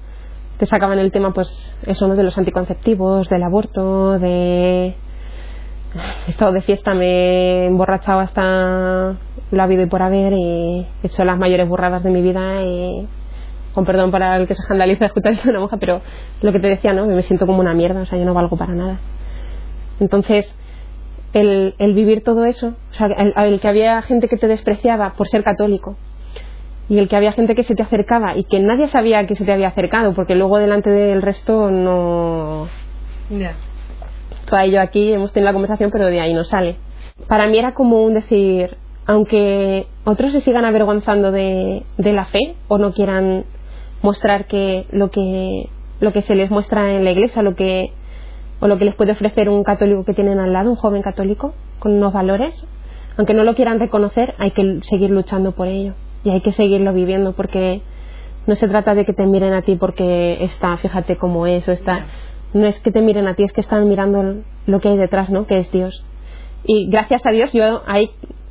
te 0.60 0.66
sacaban 0.66 0.98
el 0.98 1.10
tema, 1.10 1.32
pues, 1.32 1.48
eso, 1.86 2.06
¿no? 2.06 2.14
De 2.16 2.22
los 2.22 2.36
anticonceptivos, 2.36 3.30
del 3.30 3.42
aborto, 3.42 4.18
de 4.18 4.94
he 6.26 6.30
estado 6.30 6.52
de 6.52 6.60
fiesta, 6.60 6.92
me 6.92 7.06
he 7.06 7.66
emborrachado 7.66 8.20
hasta 8.20 9.16
lo 9.50 9.62
habido 9.62 9.82
y 9.82 9.86
por 9.86 10.02
haber 10.02 10.34
y 10.34 10.86
he 11.02 11.06
hecho 11.06 11.24
las 11.24 11.38
mayores 11.38 11.66
burradas 11.66 12.04
de 12.04 12.10
mi 12.10 12.20
vida 12.20 12.62
y 12.62 13.08
con 13.74 13.86
perdón 13.86 14.10
para 14.10 14.36
el 14.36 14.46
que 14.46 14.54
se 14.54 14.60
escandaliza 14.60 15.06
escuchar 15.06 15.32
esto 15.32 15.44
de 15.44 15.50
una 15.52 15.60
monja, 15.60 15.78
pero 15.78 16.02
lo 16.42 16.52
que 16.52 16.60
te 16.60 16.68
decía, 16.68 16.92
¿no? 16.92 17.06
Me 17.06 17.22
siento 17.22 17.46
como 17.46 17.60
una 17.60 17.72
mierda, 17.72 18.02
o 18.02 18.06
sea, 18.06 18.18
yo 18.18 18.26
no 18.26 18.34
valgo 18.34 18.58
para 18.58 18.74
nada. 18.74 19.00
Entonces, 19.98 20.44
el, 21.32 21.74
el 21.78 21.94
vivir 21.94 22.22
todo 22.22 22.44
eso, 22.44 22.74
o 22.90 22.94
sea, 22.94 23.06
el, 23.06 23.32
el, 23.34 23.60
que 23.60 23.68
había 23.68 24.02
gente 24.02 24.28
que 24.28 24.36
te 24.36 24.46
despreciaba 24.46 25.14
por 25.16 25.26
ser 25.26 25.42
católico 25.42 25.96
y 26.90 26.98
el 26.98 27.08
que 27.08 27.14
había 27.14 27.32
gente 27.32 27.54
que 27.54 27.62
se 27.62 27.76
te 27.76 27.84
acercaba 27.84 28.36
y 28.36 28.42
que 28.42 28.58
nadie 28.58 28.88
sabía 28.88 29.24
que 29.24 29.36
se 29.36 29.44
te 29.44 29.52
había 29.52 29.68
acercado, 29.68 30.12
porque 30.12 30.34
luego 30.34 30.58
delante 30.58 30.90
del 30.90 31.22
resto 31.22 31.70
no. 31.70 32.68
Y 33.30 34.70
yo 34.72 34.80
aquí 34.80 35.12
hemos 35.12 35.32
tenido 35.32 35.50
la 35.50 35.52
conversación, 35.52 35.92
pero 35.92 36.06
de 36.06 36.20
ahí 36.20 36.34
no 36.34 36.42
sale. 36.42 36.78
Para 37.28 37.46
mí 37.46 37.56
era 37.56 37.74
como 37.74 38.02
un 38.02 38.14
decir, 38.14 38.76
aunque 39.06 39.86
otros 40.02 40.32
se 40.32 40.40
sigan 40.40 40.64
avergonzando 40.64 41.30
de, 41.30 41.84
la 41.96 42.24
fe 42.24 42.56
o 42.66 42.76
no 42.76 42.92
quieran 42.92 43.44
mostrar 44.02 44.46
que 44.46 44.86
lo 44.90 45.12
que 45.12 45.68
lo 46.00 46.12
que 46.12 46.22
se 46.22 46.34
les 46.34 46.50
muestra 46.50 46.92
en 46.92 47.04
la 47.04 47.12
iglesia, 47.12 47.42
lo 47.42 47.54
que 47.54 47.92
o 48.58 48.66
lo 48.66 48.78
que 48.78 48.84
les 48.84 48.96
puede 48.96 49.12
ofrecer 49.12 49.48
un 49.48 49.62
católico 49.62 50.04
que 50.04 50.14
tienen 50.14 50.40
al 50.40 50.52
lado, 50.52 50.70
un 50.70 50.76
joven 50.76 51.02
católico 51.02 51.54
con 51.78 51.92
unos 51.92 52.12
valores, 52.12 52.66
aunque 53.16 53.34
no 53.34 53.44
lo 53.44 53.54
quieran 53.54 53.78
reconocer, 53.78 54.34
hay 54.38 54.50
que 54.50 54.80
seguir 54.82 55.10
luchando 55.10 55.52
por 55.52 55.68
ello 55.68 55.94
y 56.24 56.30
hay 56.30 56.40
que 56.40 56.52
seguirlo 56.52 56.92
viviendo 56.92 57.32
porque 57.32 57.82
no 58.46 58.54
se 58.54 58.68
trata 58.68 58.94
de 58.94 59.04
que 59.04 59.12
te 59.12 59.26
miren 59.26 59.52
a 59.52 59.62
ti 59.62 59.76
porque 59.76 60.42
está, 60.42 60.76
fíjate 60.76 61.16
cómo 61.16 61.46
es 61.46 61.66
o 61.68 61.72
está, 61.72 62.06
no 62.52 62.66
es 62.66 62.78
que 62.80 62.90
te 62.90 63.00
miren 63.00 63.28
a 63.28 63.34
ti, 63.34 63.44
es 63.44 63.52
que 63.52 63.60
están 63.60 63.88
mirando 63.88 64.42
lo 64.66 64.80
que 64.80 64.88
hay 64.88 64.96
detrás, 64.96 65.30
¿no? 65.30 65.46
Que 65.46 65.58
es 65.58 65.70
Dios. 65.70 66.04
Y 66.64 66.90
gracias 66.90 67.24
a 67.24 67.30
Dios 67.30 67.52
yo 67.52 67.82
ahí 67.86 68.10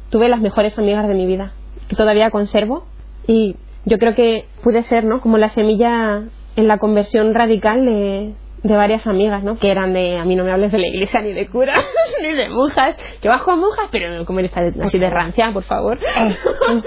tuve 0.10 0.30
las 0.30 0.42
mejores 0.42 0.78
amigas 0.78 1.08
de 1.08 1.14
mi 1.14 1.26
vida, 1.26 1.54
que 1.88 1.96
todavía 1.96 2.32
conservo. 2.32 2.86
Y 3.28 3.56
yo 3.86 4.00
creo 4.00 4.16
que 4.16 4.46
pude 4.64 4.84
ser, 4.84 5.04
¿no? 5.04 5.22
Como 5.22 5.38
la 5.38 5.50
semilla 5.50 6.24
en 6.56 6.68
la 6.68 6.78
conversión 6.78 7.34
radical 7.34 7.86
de, 7.86 8.34
varias 8.64 9.08
amigas, 9.08 9.44
¿no? 9.44 9.58
Que 9.58 9.72
eran 9.72 9.94
de, 9.94 10.18
a 10.18 10.26
mí 10.26 10.36
no 10.36 10.44
me 10.44 10.52
hables 10.52 10.72
de 10.72 10.80
la 10.80 10.88
iglesia 10.88 11.22
ni 11.22 11.34
de 11.34 11.48
curas, 11.48 11.78
ni 12.08 12.09
de 12.36 12.50
monjas, 12.50 12.96
que 13.22 13.28
bajo 13.28 13.52
a 13.52 13.56
monjas, 13.56 13.88
pero 13.92 14.26
como 14.26 14.40
eres 14.40 14.52
así 14.56 14.98
de 14.98 15.10
rancia, 15.10 15.52
por 15.54 15.64
favor. 15.64 16.00
Ah, 16.16 16.30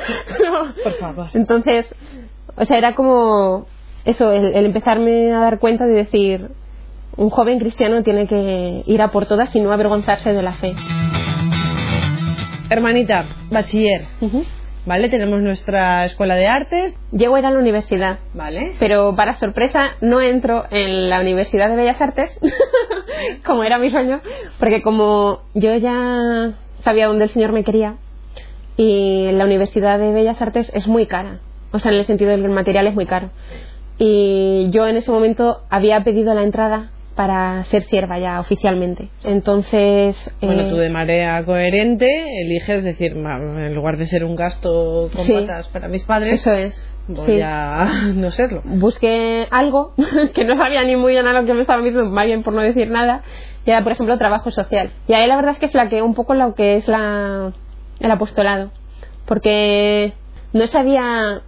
por 0.83 0.93
favor. 0.95 1.29
Entonces, 1.35 1.87
o 2.57 2.65
sea, 2.65 2.79
era 2.79 2.95
como 2.95 3.67
eso, 4.05 4.33
el 4.33 4.67
empezarme 4.67 5.33
a 5.33 5.41
dar 5.41 5.59
cuenta 5.59 5.85
de 5.85 5.95
decir, 5.95 6.49
un 7.17 7.31
joven 7.31 7.59
cristiano 7.59 8.03
tiene 8.03 8.27
que 8.27 8.83
ir 8.87 9.03
a 9.03 9.11
por 9.11 9.27
todas 9.27 9.55
y 9.55 9.61
no 9.61 9.73
avergonzarse 9.73 10.33
de 10.33 10.43
la 10.43 10.55
fe. 10.55 10.75
Hermanita, 12.71 13.27
bachiller, 13.51 14.07
¿vale? 14.87 15.09
Tenemos 15.09 15.41
nuestra 15.41 16.05
escuela 16.05 16.35
de 16.35 16.47
artes, 16.47 16.97
Llego 17.13 17.37
a 17.37 17.39
ir 17.39 17.47
a 17.47 17.51
la 17.51 17.59
universidad, 17.59 18.19
¿vale? 18.35 18.75
pero 18.79 19.15
para 19.15 19.39
sorpresa 19.39 19.93
no 20.01 20.21
entro 20.21 20.65
en 20.71 21.09
la 21.09 21.21
Universidad 21.21 21.69
de 21.69 21.77
Bellas 21.77 22.01
Artes, 22.01 22.39
como 23.45 23.65
era 23.65 23.79
mi 23.79 23.91
sueño, 23.91 24.21
porque 24.59 24.83
como 24.83 25.43
yo 25.55 25.75
ya 25.77 26.53
sabía 26.83 27.07
dónde 27.07 27.25
el 27.25 27.31
Señor 27.31 27.53
me 27.53 27.65
quería, 27.65 27.97
y 28.77 29.31
la 29.33 29.45
Universidad 29.45 29.99
de 29.99 30.13
Bellas 30.13 30.41
Artes 30.41 30.71
es 30.75 30.87
muy 30.87 31.07
cara, 31.07 31.39
o 31.73 31.79
sea, 31.79 31.93
en 31.93 31.99
el 31.99 32.07
sentido 32.07 32.31
del 32.31 32.49
material 32.49 32.87
es 32.87 32.95
muy 32.95 33.07
caro. 33.07 33.31
Y 33.99 34.69
yo 34.71 34.89
en 34.89 34.97
ese 34.97 35.11
momento 35.11 35.63
había 35.71 36.03
pedido 36.03 36.35
la 36.35 36.43
entrada 36.43 36.91
para 37.23 37.63
ser 37.67 37.85
sierva 37.85 38.19
ya 38.19 38.41
oficialmente. 38.41 39.09
Entonces, 39.23 40.17
Bueno, 40.41 40.63
eh, 40.63 40.67
tú 40.71 40.75
de 40.75 40.91
manera 40.91 41.45
coherente 41.45 42.09
eliges 42.43 42.83
decir, 42.83 43.15
"Ma, 43.15 43.37
en 43.37 43.77
lugar 43.77 43.97
de 43.97 44.07
ser 44.07 44.25
un 44.25 44.35
gasto 44.35 45.09
con 45.15 45.25
Sí. 45.25 45.33
patas 45.35 45.69
para 45.69 45.87
mis 45.87 46.03
padres, 46.03 46.41
eso 46.41 46.51
es. 46.53 46.75
voy 47.07 47.27
sí. 47.37 47.41
a 47.41 47.87
no 48.17 48.33
serlo. 48.33 48.63
busqué 48.65 49.47
algo 49.53 49.93
que 50.35 50.45
no 50.45 50.57
sabía 50.57 50.83
ni 50.83 50.97
muy 50.97 51.13
bien 51.13 51.29
a 51.29 51.33
lo 51.33 51.47
que 51.47 51.55
me 51.55 51.61
estaba 51.61 51.81
metiendo, 51.81 52.11
más 52.11 52.25
bien 52.25 52.43
por 52.43 52.55
no 52.55 52.61
decir 52.61 52.91
nada, 52.91 53.23
y 53.65 53.71
era, 53.71 53.85
por 53.85 53.93
ejemplo, 53.93 54.19
trabajo 54.19 54.51
social. 54.51 54.91
Y 55.07 55.13
ahí 55.13 55.29
la 55.29 55.37
verdad 55.37 55.53
es 55.53 55.59
que 55.61 55.69
flaqueé 55.69 56.03
un 56.03 56.15
poco 56.15 56.35
lo 56.35 56.57
que 56.57 56.75
es 56.79 56.89
la, 56.89 57.53
el 58.01 58.11
apostolado, 58.11 58.73
porque 59.27 60.13
no 60.53 60.67
sabía 60.67 61.43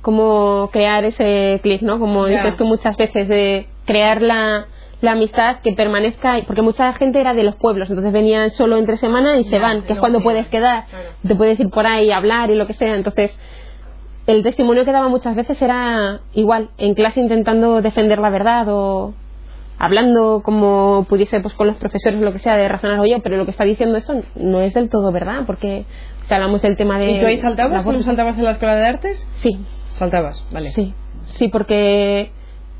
cómo 0.00 0.68
crear 0.72 1.04
ese 1.04 1.60
clic, 1.62 1.80
¿no? 1.82 2.00
Como 2.00 2.26
Ya. 2.26 2.38
dices 2.42 2.56
tú 2.56 2.64
muchas 2.64 2.96
veces, 2.96 3.28
de 3.28 3.68
crear 3.86 4.20
la, 4.20 4.66
la 5.02 5.12
amistad 5.12 5.56
que 5.62 5.72
permanezca, 5.74 6.38
porque 6.46 6.62
mucha 6.62 6.92
gente 6.94 7.20
era 7.20 7.34
de 7.34 7.42
los 7.44 7.56
pueblos, 7.56 7.90
entonces 7.90 8.12
venían 8.12 8.50
solo 8.52 8.76
entre 8.76 8.96
semana 8.96 9.36
y 9.36 9.44
se 9.44 9.50
Ya, 9.50 9.60
van, 9.60 9.82
que 9.82 9.92
es 9.92 9.98
cuando 9.98 10.20
puedes 10.20 10.46
quedar, 10.48 10.86
claro. 10.88 11.08
te 11.26 11.34
puedes 11.34 11.60
ir 11.60 11.68
por 11.70 11.86
ahí 11.86 12.10
a 12.10 12.16
hablar 12.16 12.50
y 12.50 12.54
lo 12.54 12.66
que 12.66 12.72
sea, 12.74 12.94
entonces 12.94 13.38
el 14.26 14.42
testimonio 14.44 14.84
que 14.84 14.92
daba 14.92 15.08
muchas 15.08 15.34
veces 15.36 15.60
era 15.60 16.20
igual, 16.32 16.70
en 16.78 16.94
clase 16.94 17.20
intentando 17.20 17.82
defender 17.82 18.18
la 18.20 18.30
verdad 18.30 18.64
o 18.68 19.12
hablando 19.78 20.42
como 20.44 21.04
pudiese 21.08 21.40
pues 21.40 21.54
con 21.54 21.66
los 21.66 21.76
profesores 21.76 22.20
o 22.20 22.24
lo 22.24 22.32
que 22.32 22.38
sea 22.38 22.54
de 22.56 22.68
razonar 22.68 23.00
oye 23.00 23.18
pero 23.24 23.36
lo 23.36 23.44
que 23.44 23.50
está 23.50 23.64
diciendo 23.64 23.98
esto 23.98 24.14
no 24.36 24.60
es 24.60 24.74
del 24.74 24.88
todo 24.88 25.10
verdad 25.10 25.40
porque 25.44 25.86
si 26.28 26.34
hablamos 26.34 26.62
del 26.62 26.76
tema 26.76 27.00
de 27.00 27.10
¿Y 27.10 27.18
tú 27.20 27.26
ahí 27.26 27.36
la 27.36 27.42
saltabas? 27.42 27.84
¿Tú 27.84 27.90
no 27.92 28.02
saltabas 28.04 28.38
en 28.38 28.44
la 28.44 28.52
escuela 28.52 28.76
de 28.76 28.86
artes? 28.86 29.26
sí 29.38 29.58
Saltabas, 29.94 30.40
vale. 30.52 30.70
sí 30.70 30.94
sí 31.38 31.48
porque 31.48 32.30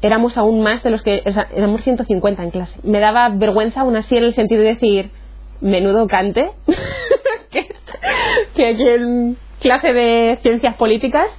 éramos 0.03 0.37
aún 0.37 0.63
más 0.63 0.83
de 0.83 0.91
los 0.91 1.03
que 1.03 1.23
o 1.25 1.33
sea, 1.33 1.49
éramos 1.55 1.83
150 1.83 2.43
en 2.43 2.51
clase. 2.51 2.79
Me 2.83 3.01
daba 3.01 3.29
vergüenza 3.31 3.81
aún 3.81 3.97
así 3.97 4.17
en 4.17 4.25
el 4.25 4.35
sentido 4.35 4.63
de 4.63 4.75
decir 4.75 5.11
menudo 5.61 6.09
cante 6.09 6.51
que, 7.51 7.69
que 8.55 8.67
aquí 8.67 8.89
en 8.89 9.37
clase 9.61 9.93
de 9.93 10.39
ciencias 10.43 10.77
políticas 10.77 11.31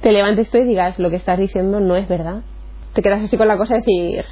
te 0.00 0.12
levantes 0.12 0.48
tú 0.50 0.58
y 0.58 0.64
digas 0.64 0.98
lo 1.00 1.10
que 1.10 1.16
estás 1.16 1.38
diciendo 1.38 1.80
no 1.80 1.96
es 1.96 2.06
verdad 2.06 2.42
te 2.92 3.02
quedas 3.02 3.24
así 3.24 3.36
con 3.36 3.48
la 3.48 3.56
cosa 3.56 3.74
de 3.74 3.80
decir 3.80 4.24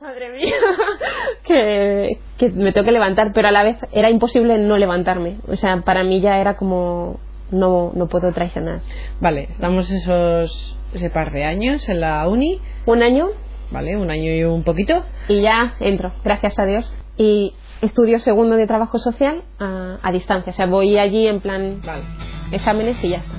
madre 0.00 0.30
mía 0.30 0.54
que, 1.44 2.18
que 2.38 2.48
me 2.48 2.72
tengo 2.72 2.86
que 2.86 2.92
levantar 2.92 3.32
pero 3.34 3.48
a 3.48 3.52
la 3.52 3.64
vez 3.64 3.76
era 3.92 4.08
imposible 4.08 4.56
no 4.56 4.78
levantarme. 4.78 5.36
O 5.46 5.56
sea 5.56 5.82
para 5.82 6.04
mí 6.04 6.22
ya 6.22 6.40
era 6.40 6.56
como 6.56 7.20
no 7.50 7.92
no 7.94 8.08
puedo 8.08 8.32
traicionar 8.32 8.80
Vale, 9.20 9.48
estamos 9.50 9.90
esos 9.90 10.79
ese 10.94 11.10
par 11.10 11.32
de 11.32 11.44
años 11.44 11.88
en 11.88 12.00
la 12.00 12.26
uni, 12.28 12.60
un 12.86 13.02
año 13.02 13.28
¿vale? 13.70 13.96
Un 13.96 14.10
año 14.10 14.32
y 14.32 14.44
un 14.44 14.64
poquito. 14.64 15.04
y 15.28 15.40
ya 15.42 15.74
entro, 15.80 16.12
gracias 16.24 16.58
a 16.58 16.64
Dios. 16.66 16.92
Y 17.16 17.54
estudio 17.82 18.18
segundo 18.20 18.56
de 18.56 18.66
trabajo 18.66 18.98
social 18.98 19.44
a, 19.58 19.98
a 20.02 20.12
distancia. 20.12 20.50
O 20.50 20.54
sea, 20.54 20.66
voy 20.66 20.98
allí 20.98 21.26
en 21.26 21.40
plan 21.40 21.80
Vale. 21.84 22.02
exámenes 22.50 22.96
y 23.02 23.10
ya 23.10 23.18
está. 23.18 23.32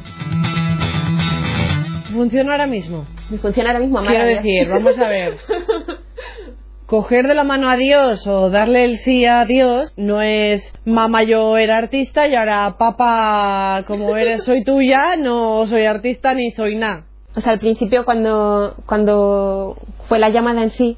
Funciona 2.13 2.51
ahora 2.53 2.67
mismo. 2.67 3.05
Funciona 3.41 3.69
ahora 3.69 3.79
mismo 3.79 3.99
Quiero 4.01 4.25
decir, 4.25 4.67
vamos 4.69 4.97
a 4.99 5.07
ver. 5.07 5.37
Coger 6.85 7.25
de 7.25 7.35
la 7.35 7.45
mano 7.45 7.69
a 7.69 7.77
Dios 7.77 8.27
o 8.27 8.49
darle 8.49 8.83
el 8.83 8.97
sí 8.97 9.25
a 9.25 9.45
Dios 9.45 9.93
no 9.95 10.21
es 10.21 10.73
mamá 10.83 11.23
yo 11.23 11.57
era 11.57 11.77
artista 11.77 12.27
y 12.27 12.35
ahora 12.35 12.75
papá 12.77 13.83
como 13.87 14.17
eres 14.17 14.43
soy 14.43 14.65
tuya 14.65 15.15
no 15.17 15.65
soy 15.67 15.85
artista 15.85 16.33
ni 16.33 16.51
soy 16.51 16.75
nada. 16.75 17.05
O 17.35 17.41
sea, 17.41 17.53
al 17.53 17.59
principio 17.59 18.03
cuando, 18.05 18.75
cuando 18.85 19.77
fue 20.07 20.19
la 20.19 20.29
llamada 20.29 20.63
en 20.63 20.71
sí, 20.71 20.97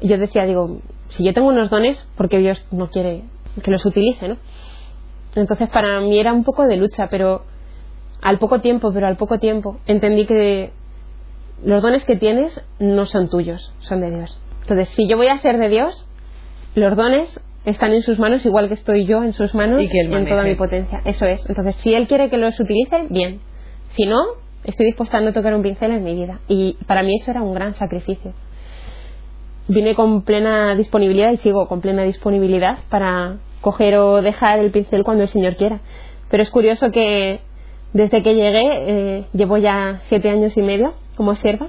yo 0.00 0.18
decía, 0.18 0.44
digo, 0.44 0.80
si 1.10 1.24
yo 1.24 1.34
tengo 1.34 1.48
unos 1.48 1.70
dones, 1.70 2.02
porque 2.16 2.38
Dios 2.38 2.64
no 2.70 2.88
quiere 2.90 3.24
que 3.62 3.70
los 3.70 3.84
utilice, 3.84 4.28
¿no? 4.28 4.38
Entonces 5.34 5.68
para 5.70 6.00
mí 6.00 6.18
era 6.18 6.32
un 6.32 6.44
poco 6.44 6.66
de 6.66 6.76
lucha, 6.76 7.08
pero 7.10 7.42
al 8.22 8.38
poco 8.38 8.60
tiempo, 8.60 8.92
pero 8.92 9.06
al 9.06 9.16
poco 9.16 9.38
tiempo, 9.38 9.78
entendí 9.86 10.26
que 10.26 10.72
los 11.64 11.82
dones 11.82 12.04
que 12.04 12.16
tienes 12.16 12.52
no 12.78 13.04
son 13.04 13.28
tuyos, 13.28 13.74
son 13.80 14.00
de 14.00 14.10
Dios. 14.10 14.38
Entonces, 14.62 14.88
si 14.90 15.08
yo 15.08 15.16
voy 15.16 15.26
a 15.26 15.40
ser 15.40 15.58
de 15.58 15.68
Dios, 15.68 16.06
los 16.74 16.96
dones 16.96 17.40
están 17.64 17.92
en 17.92 18.02
sus 18.02 18.18
manos 18.18 18.44
igual 18.44 18.68
que 18.68 18.74
estoy 18.74 19.06
yo 19.06 19.22
en 19.22 19.32
sus 19.32 19.54
manos 19.54 19.82
Y 19.82 19.88
que 19.88 20.00
Él 20.00 20.12
en 20.12 20.28
toda 20.28 20.44
mi 20.44 20.54
potencia. 20.54 21.00
Eso 21.04 21.24
es. 21.24 21.44
Entonces, 21.48 21.76
si 21.82 21.94
Él 21.94 22.06
quiere 22.08 22.30
que 22.30 22.38
los 22.38 22.58
utilice, 22.58 23.06
bien. 23.10 23.40
Si 23.96 24.06
no, 24.06 24.20
estoy 24.64 24.86
dispuesta 24.86 25.18
a 25.18 25.20
no 25.20 25.32
tocar 25.32 25.54
un 25.54 25.62
pincel 25.62 25.90
en 25.90 26.04
mi 26.04 26.14
vida. 26.14 26.40
Y 26.48 26.76
para 26.86 27.02
mí 27.02 27.16
eso 27.20 27.30
era 27.30 27.42
un 27.42 27.54
gran 27.54 27.74
sacrificio. 27.74 28.32
Vine 29.68 29.94
con 29.94 30.22
plena 30.22 30.74
disponibilidad 30.74 31.32
y 31.32 31.36
sigo 31.38 31.68
con 31.68 31.80
plena 31.80 32.02
disponibilidad 32.02 32.78
para 32.88 33.38
coger 33.60 33.96
o 33.96 34.22
dejar 34.22 34.58
el 34.58 34.70
pincel 34.70 35.04
cuando 35.04 35.22
el 35.22 35.28
Señor 35.28 35.56
quiera. 35.56 35.80
Pero 36.30 36.42
es 36.42 36.50
curioso 36.50 36.90
que 36.90 37.40
desde 37.92 38.22
que 38.22 38.34
llegué, 38.34 38.62
eh, 38.64 39.24
llevo 39.32 39.58
ya 39.58 40.00
siete 40.08 40.30
años 40.30 40.56
y 40.56 40.62
medio 40.62 40.94
como 41.16 41.36
sierva, 41.36 41.68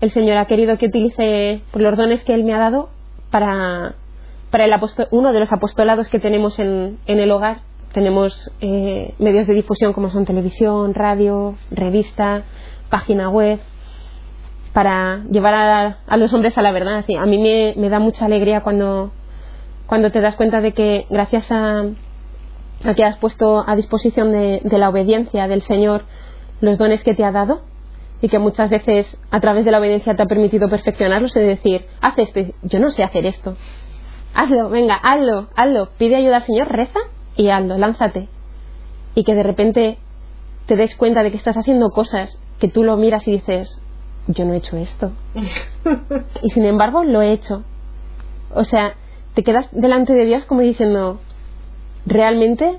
el 0.00 0.10
Señor 0.10 0.38
ha 0.38 0.46
querido 0.46 0.78
que 0.78 0.86
utilice 0.86 1.62
los 1.74 1.96
dones 1.96 2.22
que 2.22 2.34
Él 2.34 2.44
me 2.44 2.54
ha 2.54 2.58
dado 2.58 2.90
para, 3.30 3.94
para 4.50 4.64
el 4.64 4.74
uno 5.10 5.32
de 5.32 5.40
los 5.40 5.52
apostolados 5.52 6.08
que 6.08 6.20
tenemos 6.20 6.58
en, 6.58 6.98
en 7.06 7.18
el 7.18 7.30
hogar. 7.30 7.62
Tenemos 7.92 8.50
eh, 8.60 9.14
medios 9.18 9.46
de 9.46 9.54
difusión 9.54 9.92
como 9.92 10.10
son 10.10 10.24
televisión, 10.24 10.94
radio, 10.94 11.56
revista, 11.70 12.44
página 12.90 13.30
web, 13.30 13.60
para 14.72 15.24
llevar 15.30 15.54
a, 15.54 15.98
a 16.06 16.16
los 16.16 16.32
hombres 16.32 16.56
a 16.58 16.62
la 16.62 16.72
verdad. 16.72 17.04
Sí, 17.06 17.16
a 17.16 17.24
mí 17.24 17.38
me, 17.76 17.88
da 17.88 17.98
mucha 17.98 18.26
alegría 18.26 18.62
cuando, 18.62 19.10
cuando 19.86 20.12
te 20.12 20.20
das 20.20 20.36
cuenta 20.36 20.60
de 20.60 20.72
que 20.72 21.06
gracias 21.10 21.50
a, 21.50 21.84
a 22.84 22.94
que 22.94 23.04
has 23.04 23.16
puesto 23.16 23.64
a 23.66 23.74
disposición 23.74 24.32
de, 24.32 24.60
de 24.62 24.78
la 24.78 24.90
obediencia 24.90 25.48
del 25.48 25.62
Señor 25.62 26.04
los 26.60 26.78
dones 26.78 27.02
que 27.04 27.14
te 27.14 27.24
ha 27.24 27.32
dado 27.32 27.62
y 28.20 28.28
que 28.28 28.38
muchas 28.38 28.68
veces 28.68 29.06
a 29.30 29.40
través 29.40 29.64
de 29.64 29.70
la 29.70 29.78
obediencia 29.78 30.16
te 30.16 30.22
ha 30.22 30.26
permitido 30.26 30.68
perfeccionarlos 30.68 31.36
y 31.36 31.40
decir, 31.40 31.86
haz 32.00 32.18
esto, 32.18 32.40
yo 32.62 32.80
no 32.80 32.90
sé 32.90 33.04
hacer 33.04 33.26
esto, 33.26 33.56
hazlo, 34.34 34.68
venga, 34.70 34.96
hazlo, 34.96 35.48
hazlo, 35.54 35.88
pide 35.98 36.16
ayuda 36.16 36.38
al 36.38 36.44
Señor, 36.44 36.68
reza 36.68 36.98
y 37.38 37.48
hazlo, 37.48 37.78
lánzate. 37.78 38.28
Y 39.14 39.24
que 39.24 39.34
de 39.34 39.42
repente 39.42 39.98
te 40.66 40.76
des 40.76 40.94
cuenta 40.96 41.22
de 41.22 41.30
que 41.30 41.38
estás 41.38 41.56
haciendo 41.56 41.88
cosas 41.88 42.38
que 42.58 42.68
tú 42.68 42.84
lo 42.84 42.96
miras 42.98 43.26
y 43.26 43.30
dices, 43.32 43.80
yo 44.26 44.44
no 44.44 44.52
he 44.52 44.58
hecho 44.58 44.76
esto. 44.76 45.12
y 46.42 46.50
sin 46.50 46.66
embargo 46.66 47.04
lo 47.04 47.22
he 47.22 47.32
hecho. 47.32 47.62
O 48.52 48.64
sea, 48.64 48.94
te 49.34 49.44
quedas 49.44 49.68
delante 49.72 50.12
de 50.12 50.26
Dios 50.26 50.44
como 50.44 50.60
diciendo, 50.60 51.20
realmente 52.04 52.78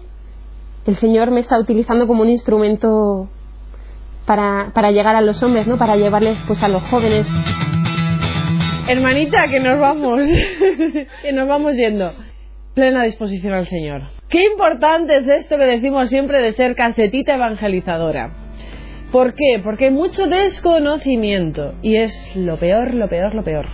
el 0.86 0.98
Señor 0.98 1.32
me 1.32 1.39
está 1.39 1.58
utilizando 1.58 2.06
como 2.06 2.22
un 2.22 2.30
instrumento 2.30 3.30
para, 4.26 4.72
para 4.76 4.91
llegar 4.91 5.15
a 5.15 5.22
los 5.22 5.41
hombres, 5.41 5.67
¿no? 5.67 5.78
Para 5.78 5.95
llevarles 5.95 6.38
pues 6.48 6.62
a 6.62 6.67
los 6.67 6.84
jóvenes. 6.84 7.26
Hermanita, 8.88 9.48
que 9.48 9.62
nos 9.62 9.80
vamos. 9.80 10.22
que 11.22 11.32
nos 11.32 11.48
vamos 11.48 11.76
yendo. 11.76 12.12
Plena 12.74 13.04
disposición 13.04 13.54
al 13.54 13.67
Señor. 13.67 14.18
Qué 14.29 14.45
importante 14.45 15.17
es 15.17 15.27
esto 15.27 15.57
que 15.57 15.65
decimos 15.65 16.09
siempre 16.09 16.39
de 16.39 16.53
ser 16.53 16.75
casetita 16.75 17.33
evangelizadora. 17.33 18.29
¿Por 19.11 19.33
qué? 19.33 19.59
Porque 19.63 19.85
hay 19.85 19.91
mucho 19.91 20.27
desconocimiento 20.27 21.73
y 21.81 21.95
es 21.95 22.13
lo 22.35 22.57
peor, 22.57 22.93
lo 22.93 23.07
peor, 23.07 23.33
lo 23.33 23.43
peor. 23.43 23.65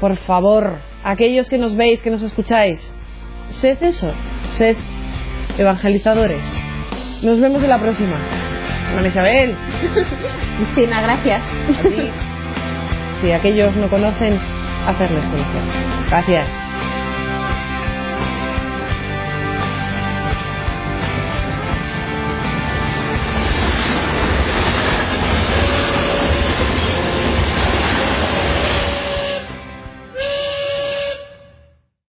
Por 0.00 0.16
favor, 0.18 0.78
aquellos 1.04 1.50
que 1.50 1.58
nos 1.58 1.76
veis, 1.76 2.00
que 2.00 2.10
nos 2.10 2.22
escucháis, 2.22 2.90
sed 3.50 3.76
eso, 3.82 4.10
sed 4.48 4.76
evangelizadores. 5.58 6.42
Nos 7.22 7.38
vemos 7.38 7.62
en 7.62 7.68
la 7.68 7.78
próxima. 7.78 8.18
Ana 8.96 9.08
Isabel, 9.08 9.54
Cristina, 10.58 11.02
gracias. 11.02 11.42
a 11.42 11.82
ti. 11.82 12.10
Si 13.20 13.30
aquellos 13.30 13.76
no 13.76 13.90
conocen, 13.90 14.38
hacerles 14.86 15.28
conocer. 15.28 15.62
Gracias. 16.08 16.65